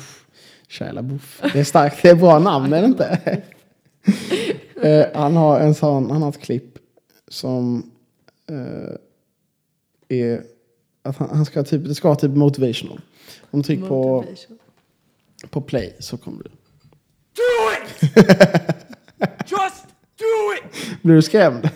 [0.68, 1.42] Shia LaBeouf.
[1.52, 2.02] Det är starkt.
[2.02, 3.42] Det är bra namn, är det inte?
[4.82, 6.10] eh, han har en sån...
[6.10, 6.78] Han har ett klipp
[7.28, 7.90] som
[8.50, 8.96] eh,
[10.18, 10.42] är...
[11.02, 13.00] Att han, han ska typ, det ska vara typ motivational.
[13.50, 14.24] Om du trycker på,
[15.50, 16.50] på play så kommer du...
[17.34, 18.76] Do it!
[19.46, 19.86] Just
[20.18, 21.02] do it!
[21.02, 21.70] Blir du skrämd?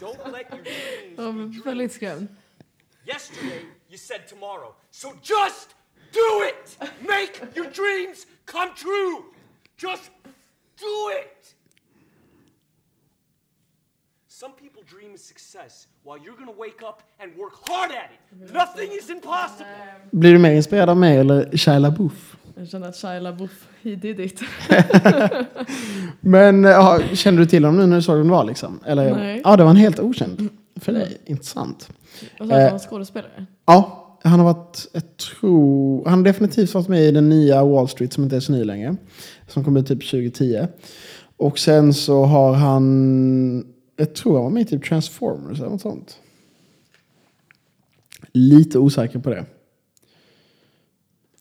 [0.00, 2.28] Don't let your dreams Ja, men väldigt skrämd.
[3.06, 4.74] Yesterday, you said tomorrow.
[4.90, 5.68] So just
[6.12, 6.78] do it!
[7.00, 9.24] Make your dreams come true!
[9.78, 10.10] Just
[10.78, 11.54] do it!
[14.28, 18.52] Some people dream of success while you're gonna wake up and work hard at it.
[18.52, 19.66] Nothing is impossible.
[20.10, 22.35] Blir du mer inspirerad av mig eller Shia LaBeouf?
[22.66, 24.40] Jag känner att Shia LaBeouf, he did it.
[26.20, 28.80] Men eh, ja, kände du till honom nu när du såg vem det var liksom?
[28.86, 29.40] Eller, Nej.
[29.44, 30.48] Ja, det var en helt okänd
[30.80, 31.16] för dig.
[31.24, 31.88] Intressant.
[32.38, 32.70] Vad sa du, Eh.
[32.70, 33.46] han skådespelare?
[33.66, 37.88] Ja, han har varit, jag tror, han har definitivt varit med i den nya Wall
[37.88, 38.96] Street som inte är så ny längre.
[39.48, 40.66] Som kom ut typ 2010.
[41.36, 43.64] Och sen så har han,
[43.96, 46.18] jag tror han var med i typ Transformers eller något sånt.
[48.32, 49.44] Lite osäker på det.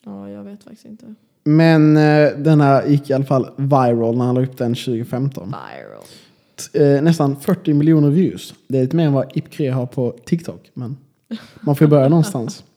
[0.06, 1.14] Ja, jag vet faktiskt inte.
[1.44, 5.48] Men eh, den här gick i alla fall viral när han la upp den 2015.
[5.48, 6.04] Viral.
[6.74, 8.54] T- eh, nästan 40 miljoner views.
[8.68, 10.72] Det är lite mer än vad Ipcre har på TikTok.
[10.74, 10.98] Men
[11.62, 12.64] man får ju börja någonstans.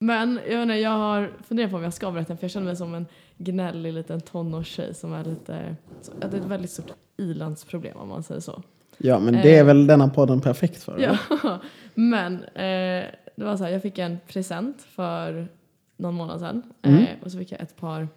[0.00, 2.66] Men jag, vet inte, jag har funderat på om jag ska berätta för jag känner
[2.66, 3.06] mig som en
[3.38, 5.76] gnällig liten tonårstjej som är lite...
[6.20, 8.62] Det är ett väldigt stort ilandsproblem om man säger så.
[8.98, 10.94] Ja, men det är väl denna podden perfekt för?
[10.94, 11.20] eller?
[11.42, 11.60] Ja,
[11.94, 13.04] men eh,
[13.40, 15.48] det var så här, jag fick en present för
[15.96, 16.62] någon månad sedan.
[16.82, 17.02] Mm.
[17.02, 18.08] Eh, och så fick jag ett par,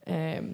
[0.00, 0.44] eh,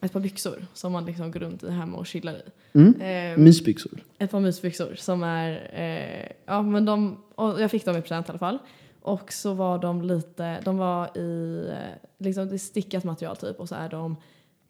[0.00, 2.42] ett par byxor som man liksom går runt i hemma och chillar i.
[2.78, 3.00] Mm.
[3.00, 4.04] Eh, Mysbyxor.
[4.18, 8.28] ett par mysbyxor som är, eh, ja men de, och jag fick dem i present
[8.28, 8.58] i alla fall.
[9.02, 13.68] Och så var de lite, de var i, eh, liksom det stickat material typ och
[13.68, 14.16] så är de,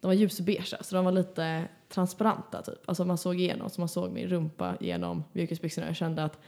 [0.01, 2.79] de var ljusbeiga så de var lite transparenta typ.
[2.85, 5.87] Alltså man såg igenom, så man såg min rumpa genom mjukisbyxorna.
[5.87, 6.39] Jag kände att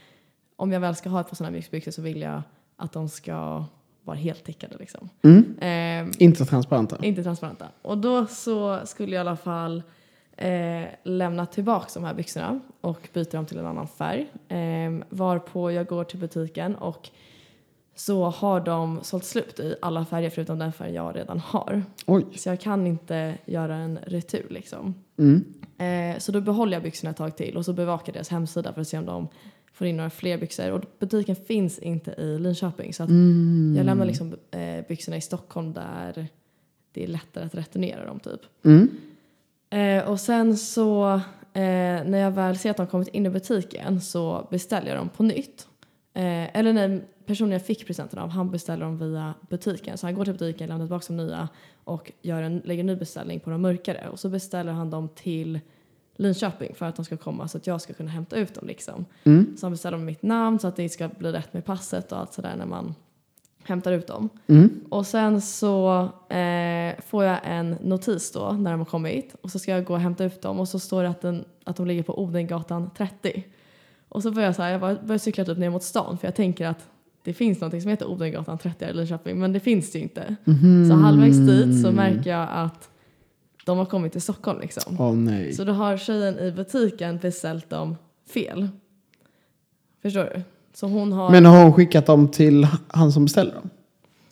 [0.59, 2.41] om jag väl ska ha ett par sådana mjukisbyxor så vill jag
[2.77, 3.65] att de ska
[4.03, 5.09] vara helt täckande liksom.
[5.21, 5.57] Mm.
[5.61, 6.97] Ehm, Inte transparenta.
[7.01, 7.67] inte transparenta.
[7.81, 9.83] Och då så skulle jag i alla fall
[10.37, 14.27] eh, lämna tillbaka de här byxorna och byta dem till en annan färg.
[14.47, 17.09] Eh, varpå jag går till butiken och
[17.95, 21.83] så har de sålt slut i alla färger förutom den färg jag redan har.
[22.05, 22.25] Oj.
[22.35, 24.95] Så jag kan inte göra en retur liksom.
[25.17, 25.53] Mm.
[25.77, 28.81] Eh, så då behåller jag byxorna ett tag till och så bevakar deras hemsida för
[28.81, 29.27] att se om de
[29.79, 30.71] får in några fler byxor.
[30.71, 33.73] Och butiken finns inte i Linköping så Mm.
[33.77, 36.27] jag lämnar liksom eh, byxorna i Stockholm där
[36.91, 38.41] det är lättare att returnera dem typ.
[38.65, 38.89] Mm.
[39.69, 41.13] Eh, och sen så
[41.53, 45.09] eh, när jag väl ser att de kommit in i butiken så beställer jag dem
[45.09, 45.67] på nytt.
[46.13, 49.97] Eh, eller nej, personen jag fick presenten av han beställer dem via butiken.
[49.97, 51.49] Så han går till butiken, lämnar tillbaka de nya
[51.83, 54.09] och gör en, lägger en ny beställning på de mörkare.
[54.11, 55.59] Och så beställer han dem till
[56.19, 59.05] Linköping för att de ska komma så att jag ska kunna hämta ut dem liksom.
[59.23, 59.57] Mm.
[59.57, 62.33] Så han med mitt namn så att det ska bli rätt med passet och allt
[62.33, 62.95] sådär när man
[63.63, 64.29] hämtar ut dem.
[64.47, 64.69] Mm.
[64.89, 69.59] Och sen så eh, får jag en notis då när de har kommit och så
[69.59, 71.87] ska jag gå och hämta ut dem och så står det att, den, att de
[71.87, 73.43] ligger på Odengatan 30.
[74.09, 76.35] Och så börjar jag så här, jag börjar cykla typ ner mot stan för jag
[76.35, 76.89] tänker att
[77.23, 80.03] det finns något som heter Odengatan 30 här i Linköping men det finns det ju
[80.03, 80.35] inte.
[80.89, 82.89] Så halvvägs dit så märker jag att
[83.69, 84.95] de har kommit till Stockholm liksom.
[84.99, 85.53] Åh nej.
[85.53, 87.95] Så då har tjejen i butiken beställt dem
[88.33, 88.69] fel.
[90.01, 90.41] Förstår du?
[90.73, 91.29] Så hon har...
[91.29, 93.69] Men har hon skickat dem till han som beställer dem?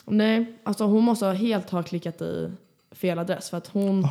[0.06, 2.52] Nej, alltså hon måste helt ha klickat i
[2.92, 4.08] fel adress för att hon,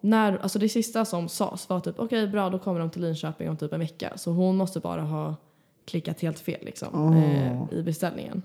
[0.00, 3.50] när, alltså det sista som sades var typ okej bra då kommer de till Linköping
[3.50, 4.12] om typ en vecka.
[4.16, 5.34] Så hon måste bara ha
[5.84, 7.16] klickat helt fel liksom Ah.
[7.16, 8.42] eh, i beställningen.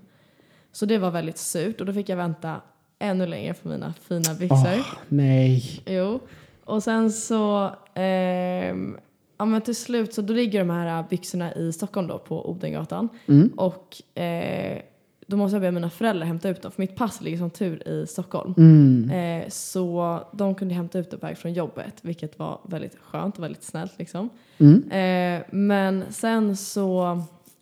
[0.72, 2.60] Så det var väldigt surt och då fick jag vänta
[3.04, 4.78] ännu längre på mina fina byxor.
[4.78, 5.82] Åh, nej.
[5.86, 6.20] Jo.
[6.64, 8.96] Och sen så, ehm,
[9.38, 13.08] ja men till slut så då ligger de här byxorna i Stockholm då på Odengatan.
[13.26, 13.48] Mm.
[13.56, 14.82] Och eh,
[15.26, 17.88] då måste jag be mina föräldrar hämta ut dem för mitt pass ligger som tur
[17.88, 18.54] i Stockholm.
[18.56, 19.10] Mm.
[19.10, 23.38] Eh, så de kunde hämta ut dem på väg från jobbet vilket var väldigt skönt
[23.38, 24.30] och väldigt snällt liksom.
[24.58, 24.90] Mm.
[24.90, 27.10] Eh, men sen så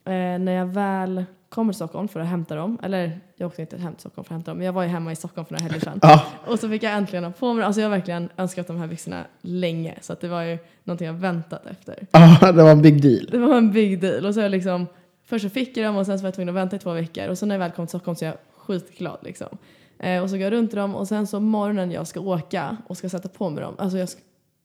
[0.05, 3.77] eh, när jag väl kommer till Stockholm för att hämta dem, eller jag åkte inte
[3.77, 5.55] hem till Stockholm för att hämta dem, men jag var ju hemma i Stockholm för
[5.55, 5.99] några helger sedan.
[6.03, 6.25] Ja.
[6.47, 8.87] Och så fick jag äntligen ha på mig Alltså jag har verkligen önskat de här
[8.87, 12.07] byxorna länge så att det var ju någonting jag väntat efter.
[12.41, 13.29] ja, det var en big deal.
[13.31, 14.27] Det var en big deal.
[14.27, 14.87] Och så jag liksom,
[15.25, 16.93] först så fick jag dem och sen så var jag tvungen att vänta i två
[16.93, 17.29] veckor.
[17.29, 19.59] Och så när jag väl kom till Stockholm så är jag skitglad liksom.
[19.99, 22.77] Eh, och så går jag runt i dem och sen så morgonen jag ska åka
[22.87, 23.75] och ska sätta på mig dem.
[23.79, 24.09] Alltså jag,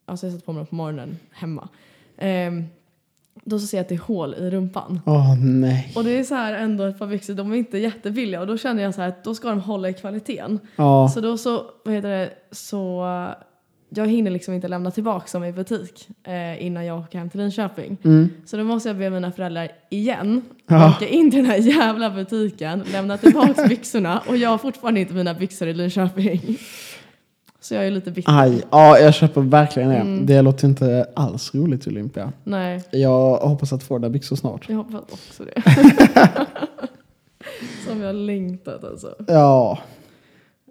[0.05, 1.69] alltså jag sätter på mig dem på morgonen hemma.
[2.17, 2.65] Ehm,
[3.43, 4.99] då så ser jag att det är hål i rumpan.
[5.05, 5.91] Åh nej.
[5.95, 8.57] Och det är så här ändå ett par byxor, de är inte jättebilliga och då
[8.57, 10.59] känner jag så här att då ska de hålla i kvaliteten.
[10.75, 11.11] Ja.
[11.13, 13.03] Så då så, vad heter det, så
[13.89, 17.39] jag hinner liksom inte lämna tillbaka dem i butik eh, innan jag åker hem till
[17.39, 17.97] Linköping.
[18.03, 18.29] Mm.
[18.45, 20.89] Så då måste jag be mina föräldrar igen Ja.
[20.89, 25.13] åka in till den här jävla butiken, lämna tillbaka byxorna och jag har fortfarande inte
[25.13, 26.57] mina byxor i Linköping.
[27.67, 28.39] Så jag är lite bitter.
[28.41, 29.95] Aj, ja jag köper verkligen det.
[29.95, 30.25] Mm.
[30.25, 32.33] Det låter inte alls roligt Olympia.
[32.43, 34.69] Nej, Jag hoppas att få där byxor snart.
[34.69, 35.61] jag hoppas också det.
[37.87, 39.15] Som jag längtat alltså.
[39.27, 39.79] Ja,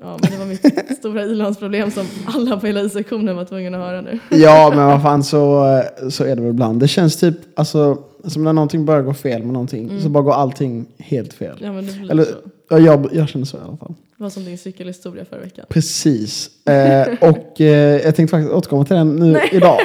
[0.00, 3.84] Ja, men det var mitt stora ilandsproblem som alla på hela I-sektionen var tvungna att
[3.84, 4.18] höra nu.
[4.36, 6.80] ja men vad fan så, så är det väl ibland.
[6.80, 10.32] Det känns typ, alltså, som när någonting börjar gå fel med någonting, så bara går
[10.32, 11.56] allting helt fel.
[11.60, 12.30] Ja, men det blir Eller, så.
[12.70, 13.94] ja, jag, jag känner så i alla fall.
[14.16, 15.66] Det var som din cykelhistoria förra veckan.
[15.68, 16.50] Precis.
[16.66, 19.78] Eh, och eh, jag tänkte faktiskt återkomma till den nu idag.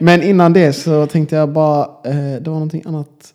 [0.00, 3.33] Men innan det så tänkte jag bara, eh, det var någonting annat.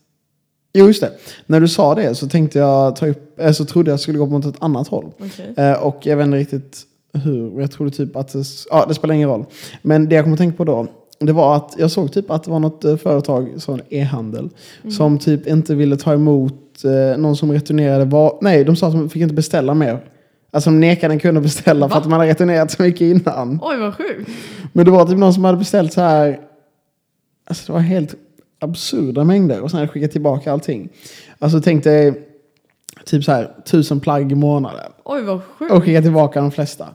[0.74, 1.12] Jo, just det.
[1.46, 4.26] När du sa det så tänkte jag ta upp, eh, så trodde jag skulle gå
[4.26, 5.12] mot ett annat håll.
[5.20, 5.54] Okej.
[5.58, 6.82] Eh, och jag vet inte riktigt
[7.14, 7.62] hur.
[7.62, 9.46] Jag trodde typ att det, ja, det spelar ingen roll.
[9.82, 10.88] Men det jag kom att tänka på då,
[11.20, 14.50] det var att jag såg typ att det var något eh, företag, sån e-handel,
[14.98, 18.94] som typ inte ville ta emot eh, någon som returnerade var Nej, de sa att
[18.94, 20.00] de fick inte beställa mer.
[20.52, 21.98] Alltså de nekade en kund att beställa för Va?
[21.98, 23.60] att de hade returnerat så mycket innan.
[23.64, 24.30] Oj, vad sjukt.
[24.74, 26.40] Men det var typ någon som hade beställt så här,
[27.50, 28.16] alltså det var helt
[28.60, 30.90] absurda mängder och sen hade skickat tillbaka allting.
[31.40, 32.28] Alltså tänk dig
[33.06, 34.92] typ så här tusen plagg i månaden.
[35.04, 35.72] Oj, vad sjukt.
[35.74, 36.88] Och skicka tillbaka de flesta.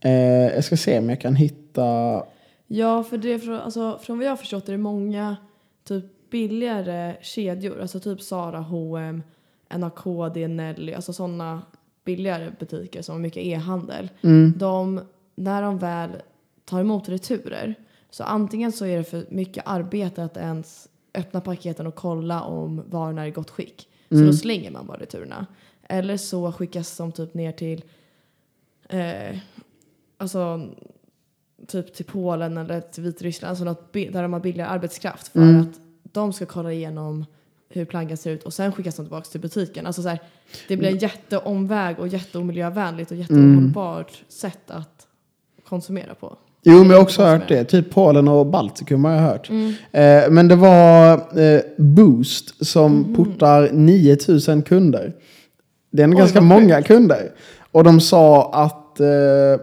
[0.00, 2.22] Eh, jag ska se om jag kan hitta...
[2.66, 5.36] Ja, för det är från, alltså, från vad jag har förstått är det många
[5.84, 9.22] typ billigare kedjor, alltså typ Zara, H&M,
[9.76, 11.62] NAKD, Nelly, alltså sådana
[12.04, 14.08] billigare butiker som har mycket e-handel.
[14.22, 14.54] Mm.
[14.56, 15.00] De,
[15.34, 16.10] när de väl
[16.64, 17.74] tar emot returer,
[18.10, 22.82] så antingen så är det för mycket arbete att ens öppna paketen och kolla om
[22.86, 23.88] varorna är i gott skick.
[24.08, 25.46] Så då slänger man bara returerna.
[25.88, 27.84] Eller så skickas de typ ner till
[28.88, 29.38] eh,
[30.18, 30.68] alltså
[31.66, 35.60] typ till Polen eller till Vitryssland, alltså något där de har billigare arbetskraft för Mm.
[35.60, 37.24] att de ska kolla igenom
[37.68, 39.86] hur plaggen ser ut och sen skickas de tillbaka till butiken.
[39.86, 40.18] Alltså så här,
[40.68, 45.06] det blir en jätteomväg och jätteomiljövänligt och jätteohållbart sätt att
[45.64, 46.36] konsumera på.
[46.68, 47.64] Jo, men jag har också hört det.
[47.64, 49.50] Typ Polen och Baltikum har jag hört.
[49.92, 55.12] Eh, men det var eh, Boost som portar 9000 kunder.
[55.90, 57.30] Det är en Oj, ganska många kunder.
[57.72, 59.06] Och de sa att eh,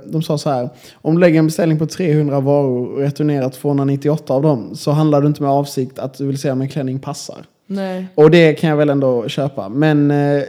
[0.06, 0.70] de sa så här.
[1.02, 5.22] Om du lägger en beställning på 300 varor och returnerar 298 av dem så handlar
[5.22, 7.46] du inte med avsikt att du vill se om en klänning passar.
[7.68, 9.70] Nej, Och det kan jag väl ändå köpa.
[9.70, 10.44] Men eh,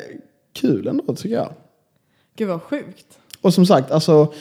[0.61, 1.49] kul ändå tycker jag.
[2.37, 3.07] gud vad sjukt.
[3.41, 4.33] Och som sagt, alltså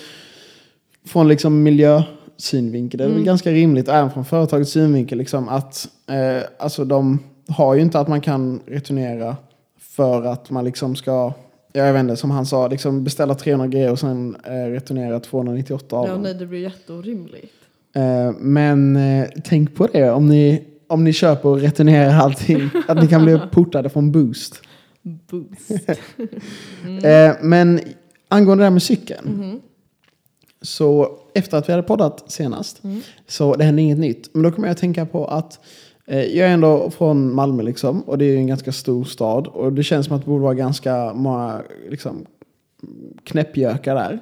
[1.06, 6.44] från liksom miljösynvinkel är det väl ganska rimligt, även från företagets synvinkel, liksom, att eh,
[6.60, 9.36] alltså de har ju inte att man kan returnera
[9.80, 11.34] för att man liksom ska,
[11.74, 15.96] jag vet inte, som han sa, liksom beställa 300 grejer och sen eh, returnera 298
[15.96, 16.22] av Ja, dem.
[16.22, 17.54] nej, det blir jätteorimligt.
[17.96, 23.02] Eh, men eh, tänk på det om ni, om ni köper och returnerar allting, att
[23.02, 24.62] ni kan bli portade från Boost.
[25.02, 25.72] Boost.
[27.04, 27.80] Eh, men
[28.30, 29.28] angående det här med cykeln.
[29.38, 29.60] Mhm.
[30.64, 32.82] Så efter att vi hade poddat senast,
[33.28, 34.30] så det hände inget nytt.
[34.34, 35.60] Men då kommer jag att tänka på att
[36.08, 39.48] eh, jag är ändå från Malmö liksom, och det är en ganska stor stad.
[39.48, 42.26] Och det känns som att det borde vara ganska många liksom,
[43.24, 44.20] knäppjökar där.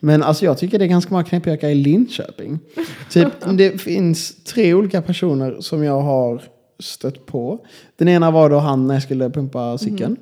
[0.00, 2.58] Men alltså jag tycker det är ganska många knäppjökar i Linköping.
[3.10, 3.28] typ,
[3.58, 6.42] det finns tre olika personer som jag har
[6.78, 7.66] stött på.
[7.96, 10.16] Den ena var då han när jag skulle pumpa cykeln.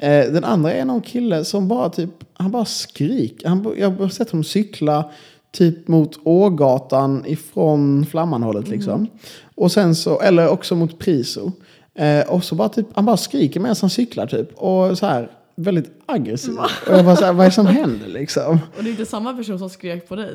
[0.00, 3.48] Eh, den andra är någon kille som bara typ, han bara skriker.
[3.48, 5.10] Han, jag har sett honom cykla
[5.52, 9.06] typ mot Ågatan ifrån Flammanhållet liksom.
[9.54, 11.52] Och sen så, eller också mot Priso.
[11.94, 14.52] Eh, och så bara typ, han bara skriker medan han cyklar typ.
[14.54, 16.58] Och så här, väldigt aggressiv.
[16.58, 18.58] Och jag bara så här, vad är det som händer liksom?
[18.76, 20.30] Och det är inte samma person som skrek på dig.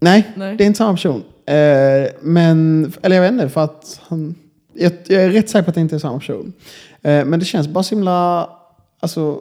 [0.00, 0.56] Nej, Nej.
[0.56, 1.22] det är inte samma person.
[1.46, 4.34] Eh, men, eller jag vet inte, för att han...
[4.74, 6.52] Jag, jag är rätt säker på att det inte är samma person.
[7.02, 8.50] Eh, men det känns bara så himla
[9.06, 9.40] alltså,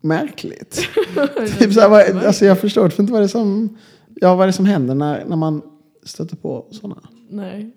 [0.00, 0.74] märkligt.
[1.58, 3.76] typ så här, alltså jag förstår inte vad det är som,
[4.14, 5.62] ja, vad det som händer när, när man
[6.02, 7.00] stöter på sådana.
[7.30, 7.70] Nej,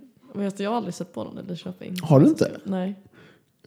[0.57, 1.95] jag har aldrig sett på någon i Lidköping.
[2.01, 2.51] Har du inte?
[2.63, 2.95] Nej.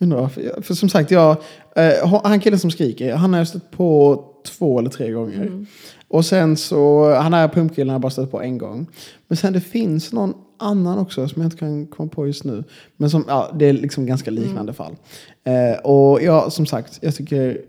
[0.01, 1.37] Undrar jag- För som sagt, jag,
[1.77, 5.43] eh, han killen som skriker, han har jag stött på två eller tre gånger.
[5.43, 5.67] Mm.
[6.09, 8.87] Och sen så, han är pumpkillen har jag bara stött på en gång.
[9.29, 12.65] Men sen det finns någon annan också som jag inte kan komma på just nu.
[12.97, 14.97] Men som, ja, det är liksom ganska liknande fall.
[15.45, 17.61] Eh, och jag, som sagt, jag tycker,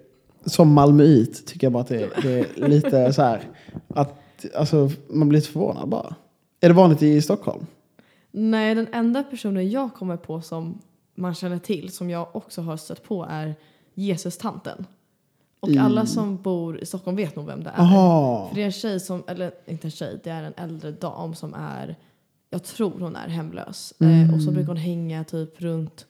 [0.45, 3.41] som malmöit tycker jag bara att det, det är lite så här,
[3.87, 6.15] att alltså, man blir lite förvånad bara.
[6.61, 7.65] Är det vanligt i Stockholm?
[8.31, 10.81] Nej, den enda personen jag kommer på som
[11.15, 13.55] man känner till, som jag också har stött på, är
[13.93, 14.85] Jesus-tanten.
[15.59, 17.79] Och I- alla som bor i Stockholm vet nog vem det är.
[17.81, 18.47] Aha.
[18.47, 21.35] För det är en tjej som, eller inte en tjej, det är en äldre dam
[21.35, 21.95] som är,
[22.49, 23.93] jag tror hon är hemlös.
[23.99, 26.05] Eh, och så brukar hon hänga typ runt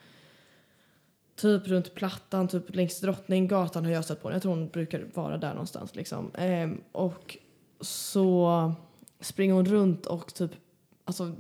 [1.36, 4.36] Typ runt Plattan, typ längs Drottninggatan har jag stött på henne.
[4.36, 6.32] Jag tror hon brukar vara där någonstans liksom.
[6.38, 7.38] Ehm, och
[7.82, 8.74] så
[9.20, 10.52] springer hon runt och typ,
[11.06, 11.32] alltså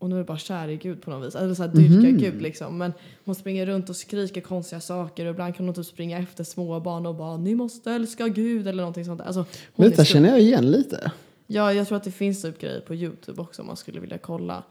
[0.00, 1.34] nu är bara kär i Gud på något vis.
[1.34, 2.78] Eller så här dyrkar Gud liksom.
[2.78, 2.92] Men
[3.24, 6.80] hon springer runt och skriker konstiga saker och ibland kan hon typ springa efter små
[6.80, 9.26] barn och bara ni måste älska Gud eller någonting sånt där.
[9.26, 10.04] Alltså, hon skum.
[10.04, 11.12] känner jag igen lite.
[11.46, 14.18] Ja, jag tror att det finns typ grejer på Youtube också om man skulle vilja
[14.18, 14.62] kolla.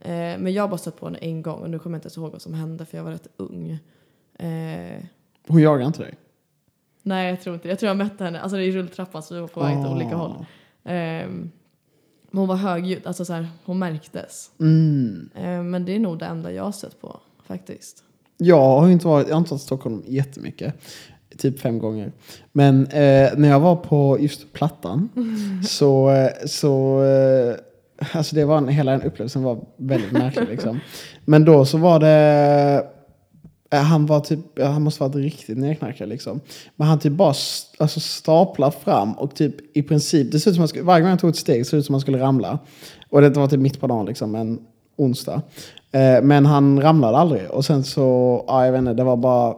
[0.00, 2.06] Eh, men jag har bara stött på henne en gång och nu kommer jag inte
[2.06, 3.78] ens ihåg vad som hände för jag var rätt ung.
[4.38, 5.02] Eh,
[5.48, 6.14] Hon jagar inte dig?
[7.02, 9.34] nej, jag tror inte Jag tror jag mötte henne, alltså det är i rulltrappan så
[9.34, 9.94] vi var på väg åt Ah.
[9.94, 10.46] olika håll.
[10.84, 11.50] Ehm,
[12.30, 14.50] men hon var högljudd, alltså så här, hon märktes.
[14.60, 15.30] Mm.
[15.34, 18.04] Ehm, men det är nog det enda jag har stött på faktiskt.
[18.36, 20.74] Jag har inte varit, jag har inte varit i Stockholm jättemycket.
[21.42, 22.12] Typ fem gånger.
[22.52, 25.08] Men eh, när jag var på just Plattan
[25.68, 27.54] så, eh, så eh,
[28.12, 30.80] alltså det var en, hela den upplevelsen var väldigt märklig liksom.
[31.24, 32.86] Men då så var det,
[33.70, 36.40] eh, han var typ, han måste varit riktigt nedknarkad liksom.
[36.76, 37.34] Men han typ bara
[37.78, 41.18] alltså, staplar fram och typ i princip, det ser ut som skulle, varje gång han
[41.18, 42.58] tog ett steg så det ut som han skulle ramla.
[43.08, 44.58] Och det var typ mitt på dagen liksom, en
[44.96, 45.42] onsdag.
[45.92, 47.50] Eh, men han ramlade aldrig.
[47.50, 49.54] Och sen så, ja jag vet inte, det var bara,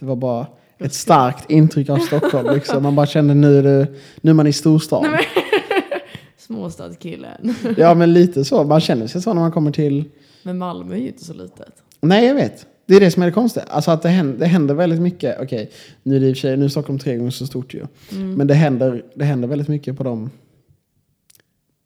[0.00, 0.46] det var bara
[0.84, 2.54] ett starkt intryck av Stockholm.
[2.54, 2.82] Liksom.
[2.82, 3.86] Man bara kände nu är, det,
[4.20, 5.06] nu är man i storstan.
[6.38, 7.54] Småstadskillen.
[7.76, 10.04] Ja men lite så, man känner sig så när man kommer till,
[10.42, 11.82] men Malmö är ju inte så litet.
[12.00, 12.66] nej jag vet.
[12.86, 13.66] Det är det som är det konstiga.
[13.68, 15.40] Alltså att det händer, det händer väldigt mycket.
[15.40, 15.70] Okej,
[16.02, 17.86] nu är det i och för sig, nu är Stockholm tre gånger så stort ju.
[18.10, 20.30] Men det händer, det händer väldigt mycket på de,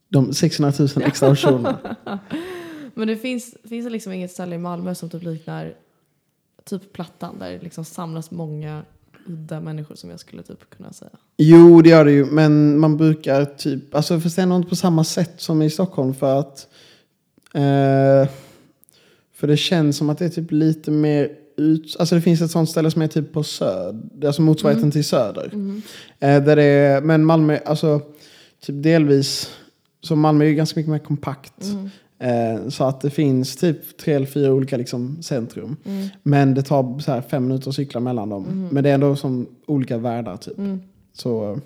[0.09, 1.79] de 600 000 extra optionerna.
[2.95, 5.75] Men det finns, finns det liksom inget ställe i Malmö som typ liknar
[6.69, 8.83] typ Plattan där det liksom samlas många
[9.27, 11.11] udda människor som jag skulle typ kunna säga.
[11.37, 12.25] Jo, det gör det ju.
[12.25, 16.41] Men man brukar typ, alltså är nog inte på samma sätt som i Stockholm för
[16.41, 16.69] att
[17.55, 18.31] eh,
[19.33, 22.51] för det känns som att det är typ lite mer ut, alltså det finns ett
[22.51, 25.51] sånt ställe som är typ på söder, alltså motsvarigheten till söder.
[26.21, 28.01] Eh, där det är, men Malmö, alltså
[28.61, 29.51] typ delvis,
[30.01, 31.63] så Malmö är ju ganska mycket mer kompakt.
[31.63, 31.87] Eh,
[32.69, 35.77] så att det finns typ tre eller fyra olika liksom, centrum.
[36.23, 38.69] Men det tar så fem minuter att cykla mellan dem.
[38.73, 40.57] Men det är ändå som olika världar typ.
[41.13, 41.59] Så eh,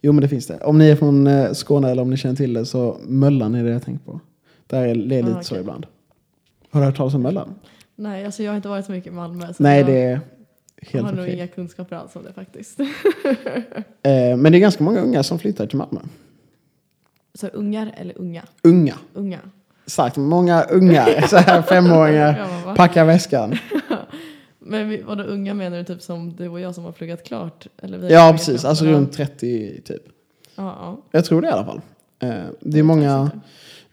[0.00, 0.60] jo men det finns det.
[0.64, 3.64] Om ni är från eh, Skåne eller om ni känner till det så Möllan är
[3.64, 4.20] det jag tänker på.
[4.66, 5.60] Där är det lite Ah, så okej.
[5.60, 5.86] ibland.
[6.70, 7.54] Har du hört talas om Möllan?
[7.96, 9.46] Nej, alltså jag har inte varit så mycket i Malmö.
[9.54, 10.20] Så Nej jag det är
[10.82, 11.34] helt har nog okej.
[11.34, 12.80] inga kunskaper alls om det faktiskt.
[14.02, 16.00] Eh, men det är ganska många unga som flyttar till Malmö.
[17.34, 18.42] så ungar eller unga?
[18.62, 18.94] Unga.
[19.14, 19.38] Unga.
[19.86, 23.58] Sagt, många unga, så här femåringar, packar väskan.
[24.58, 27.66] Men vi- vadå unga menar du typ som du och jag som har pluggat klart?
[27.82, 28.64] Eller vi Ja precis, klart?
[28.70, 30.02] alltså runt 30 typ.
[30.56, 30.98] Ja, ja.
[31.10, 31.80] Jag tror det i alla fall.
[32.18, 33.30] Eh, det är många,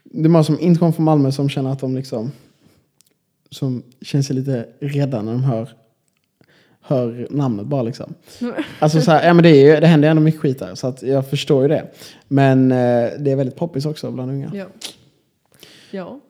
[0.04, 2.32] det är många som inte kommer från Malmö som känner att de liksom
[3.50, 5.68] som känner sig lite rädda när de hör,
[6.80, 8.14] hör namnet bara liksom.
[8.78, 10.86] Alltså så här, ja men det, är ju, det händer ändå mycket skit där så
[10.86, 11.86] att jag förstår ju det.
[12.28, 14.50] Men eh, det är väldigt poppis också bland unga.
[14.54, 14.66] Ja.
[15.94, 16.20] Ja.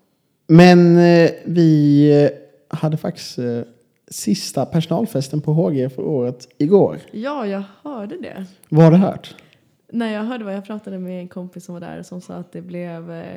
[0.46, 3.60] Men eh, vi eh, hade faktiskt eh,
[4.08, 7.00] sista personalfesten på HG för året igår.
[7.12, 8.46] Ja, jag hörde det.
[8.68, 9.34] Vad har du hört?
[9.92, 12.52] Nej, jag hörde vad jag pratade med en kompis som var där som sa att
[12.52, 13.34] det blev, eh,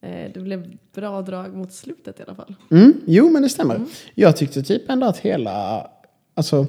[0.00, 2.54] eh, det blev bra drag mot slutet i alla fall.
[2.70, 3.80] Mm, jo, men det stämmer.
[4.14, 5.86] Jag tyckte typ ändå att hela...
[6.34, 6.66] Alltså,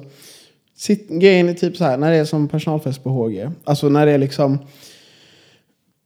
[0.76, 3.50] sitt, grejen är typ så här, när det är som personalfest på HG.
[3.64, 4.58] Alltså när det är liksom...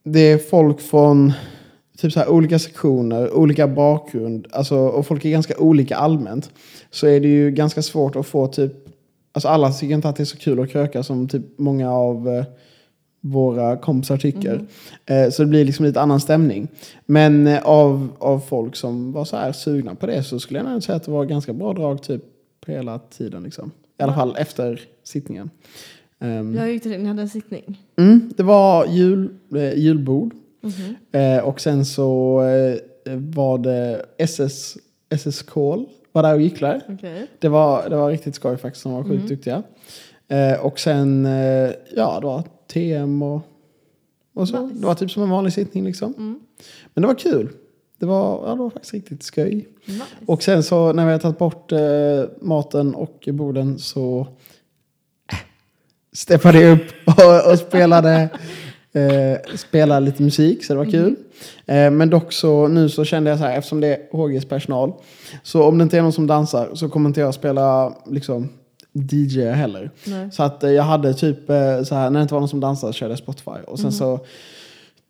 [0.03, 1.33] Det är folk från
[1.97, 4.47] typ så här, olika sektioner, olika bakgrund.
[4.51, 6.51] Alltså, och folk är ganska olika allmänt.
[6.91, 8.73] Så är det ju ganska svårt att få typ...
[9.31, 12.29] Alltså alla tycker inte att det är så kul att kröka som typ många av
[12.29, 12.43] eh,
[13.21, 14.65] våra kompisar tycker.
[15.05, 16.67] Eh, så det blir liksom lite annan stämning.
[17.05, 20.69] Men eh, av, av folk som var så här sugna på det så skulle jag
[20.69, 22.21] nog säga att det var ganska bra drag typ
[22.65, 23.43] på hela tiden.
[23.43, 23.71] Liksom.
[23.99, 25.49] I alla fall efter sittningen.
[26.19, 27.81] Ehm, Jag gick till ni hade en sittning.
[27.97, 30.33] mm, det var jul, eh, julbord.
[31.11, 34.77] Eh, och sen så eh, var det SS,
[35.09, 36.81] SS Call var där och gycklade.
[36.89, 37.27] Okej.
[37.39, 39.27] Det var, det var riktigt skoj faktiskt, de var sjukt Mm.
[39.27, 39.63] duktiga.
[40.27, 42.43] Eh, och sen, eh, ja det var
[42.73, 43.41] TM och,
[44.35, 44.61] och så.
[44.65, 44.79] Nice.
[44.79, 46.13] Det var typ som en vanlig sittning liksom.
[46.17, 46.39] Mm.
[46.93, 47.49] Men det var kul.
[47.99, 49.67] Det var, ja, det var faktiskt riktigt skoj.
[49.85, 50.03] Nice.
[50.25, 51.79] Och sen så när vi hade tagit bort eh,
[52.41, 54.27] maten och borden så
[55.31, 55.37] äh,
[56.13, 58.29] steppade jag upp och, och spelade,
[58.95, 61.15] eh, spelade lite musik så det var kul.
[61.65, 64.93] Eh, men dock så nu så kände jag så här eftersom det är HGs personal
[65.43, 68.49] så om det inte är någon som dansar så kommer inte jag spela liksom
[68.95, 69.91] DJ heller.
[70.05, 70.31] Nej.
[70.31, 72.59] Så att eh, jag hade typ eh, så här när det inte var någon som
[72.59, 74.19] dansade så körde jag Spotify och sen så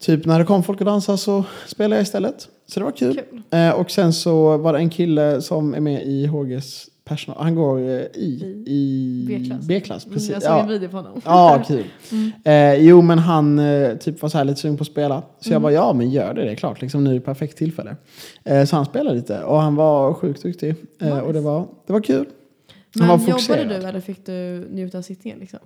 [0.02, 2.48] typ när det kom folk och dansade så spelade jag istället.
[2.68, 3.22] Så det var kul.
[3.30, 3.42] Kul.
[3.50, 7.44] Eh, och sen så var det en kille som är med i HGs personal.
[7.44, 9.68] Han går eh, i, i B-klass.
[9.68, 10.06] B-klass.
[10.06, 10.30] Precis.
[10.30, 11.22] Mm, Jag såg en video på honom.
[11.26, 11.84] ja, kul.
[12.46, 15.24] Eh, jo, men han eh, typ var så här lite sugen på att spela.
[15.40, 16.82] Så jag bara, ja men gör det, det är klart.
[16.82, 17.96] Liksom, nu är det perfekt tillfälle.
[18.44, 20.76] Eh, så han spelade lite och han var sjukt duktig.
[21.02, 22.26] Eh, och det var, det var kul.
[23.00, 23.70] Han var Men jobbade fokuserad.
[23.82, 25.60] du eller fick du njuta av sittningen liksom?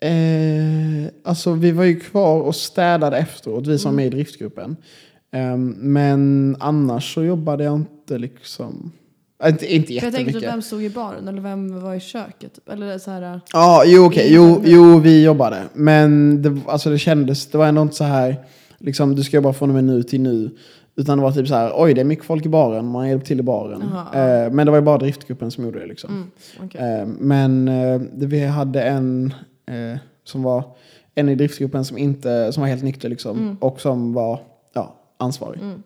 [0.00, 4.76] Eh, alltså vi var ju kvar och städade efteråt, vi som är med i driftgruppen.
[5.32, 8.92] Ehm, men annars så jobbade jag inte liksom...
[9.46, 10.40] Inte, inte För jag tänkte jättemycket.
[10.40, 12.58] typ, vem stod i baren eller vem var i köket?
[12.70, 14.28] Eller så här, Ja, jo okej.
[14.34, 15.62] Jo, jo, vi jobbade.
[15.74, 18.36] Men det, alltså, det kändes, det var ändå inte så här,
[18.78, 20.50] liksom, du ska jobba från och med nu till nu.
[20.96, 23.26] Utan det var typ så här, oj det är mycket folk i baren, man hjälper
[23.26, 23.82] till i baren.
[23.92, 26.10] Jaha, Eh, men det var ju bara driftgruppen som gjorde det liksom.
[26.10, 26.30] mm,
[26.64, 26.80] okej.
[27.00, 29.34] Eh, men eh, vi hade en
[29.66, 30.64] eh, som var
[31.14, 33.38] en i driftgruppen som, inte, som var helt nykter liksom.
[33.38, 33.56] Mm.
[33.60, 34.40] Och som var
[34.74, 35.60] ja, ansvarig.
[35.60, 35.82] Mm.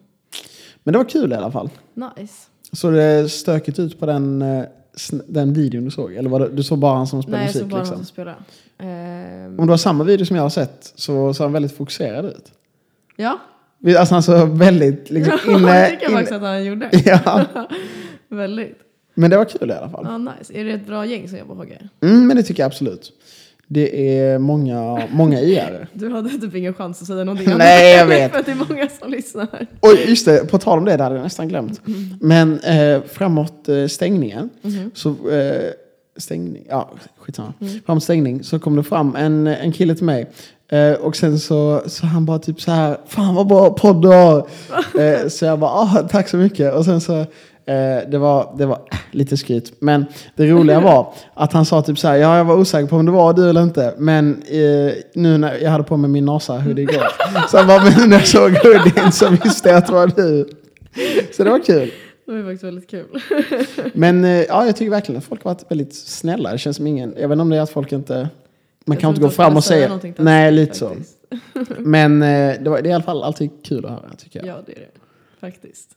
[0.84, 1.70] Men det var kul i alla fall.
[1.94, 2.34] Nice.
[2.72, 4.64] Så det stökigt ut på den, eh,
[5.26, 6.14] den videon du såg?
[6.14, 7.62] Eller var det, du såg bara han som spelade Nej, jag musik?
[7.62, 7.96] såg bara liksom?
[7.96, 8.36] någon som spelade.
[8.78, 12.24] Ehm, Om du har samma video som jag har sett så såg han väldigt fokuserad
[12.24, 12.52] ut.
[13.16, 13.38] ja,
[13.98, 15.90] Alltså han såg väldigt liksom, det inne...
[15.90, 16.90] tycker jag faktiskt att han gjorde.
[17.04, 17.44] ja.
[18.28, 18.78] Väldigt.
[19.14, 20.04] Men det var kul i alla fall.
[20.08, 20.54] Ja, nice.
[20.54, 21.78] Är det ett bra gäng som jobbar på HG?
[22.00, 23.12] Mm, men det tycker jag absolut.
[23.68, 25.88] Det är många, många IR.
[25.92, 28.32] Du hade typ ingen chans att säga någonting Nej, jag vet.
[28.32, 29.66] För att det är många som lyssnar.
[29.80, 31.80] Och just det, på tal om det, det hade jag nästan glömt.
[32.20, 34.50] Men eh, framåt eh, stängningen,
[34.94, 35.70] så eh,
[36.16, 37.52] stängning, ja skitsamma.
[37.86, 40.30] Framåt stängning så kom det fram en, en kille till mig.
[40.72, 44.08] Eh, och sen så, så han bara typ så här, fan vad bra podd du
[44.08, 44.38] har.
[45.00, 46.74] eh, så jag bara, ah, tack så mycket.
[46.74, 48.78] Och sen så, eh, det var, det var
[49.14, 49.72] lite skryt.
[49.78, 50.06] Men
[50.36, 53.06] det roliga var att han sa typ så här, ja jag var osäker på om
[53.06, 53.94] det var du eller inte.
[53.98, 57.08] Men eh, nu när jag hade på mig min NASA-hoodie igår.
[57.50, 60.48] så han bara, men när jag såg hoodien så visste jag att det var du.
[61.32, 61.92] Så det var kul.
[62.26, 63.20] Det var faktiskt väldigt kul.
[63.94, 66.52] Men eh, ja, jag tycker verkligen att folk har varit väldigt snälla.
[66.52, 68.28] Det känns som ingen, jag vet inte om det är att folk inte, man
[68.94, 70.96] Jag kan inte gå fram och säga nej lite så.
[71.78, 74.48] Men eh, det, var, det är i alla fall alltid kul att höra tycker jag.
[74.48, 75.00] Ja, det är det.
[75.40, 75.90] Faktiskt.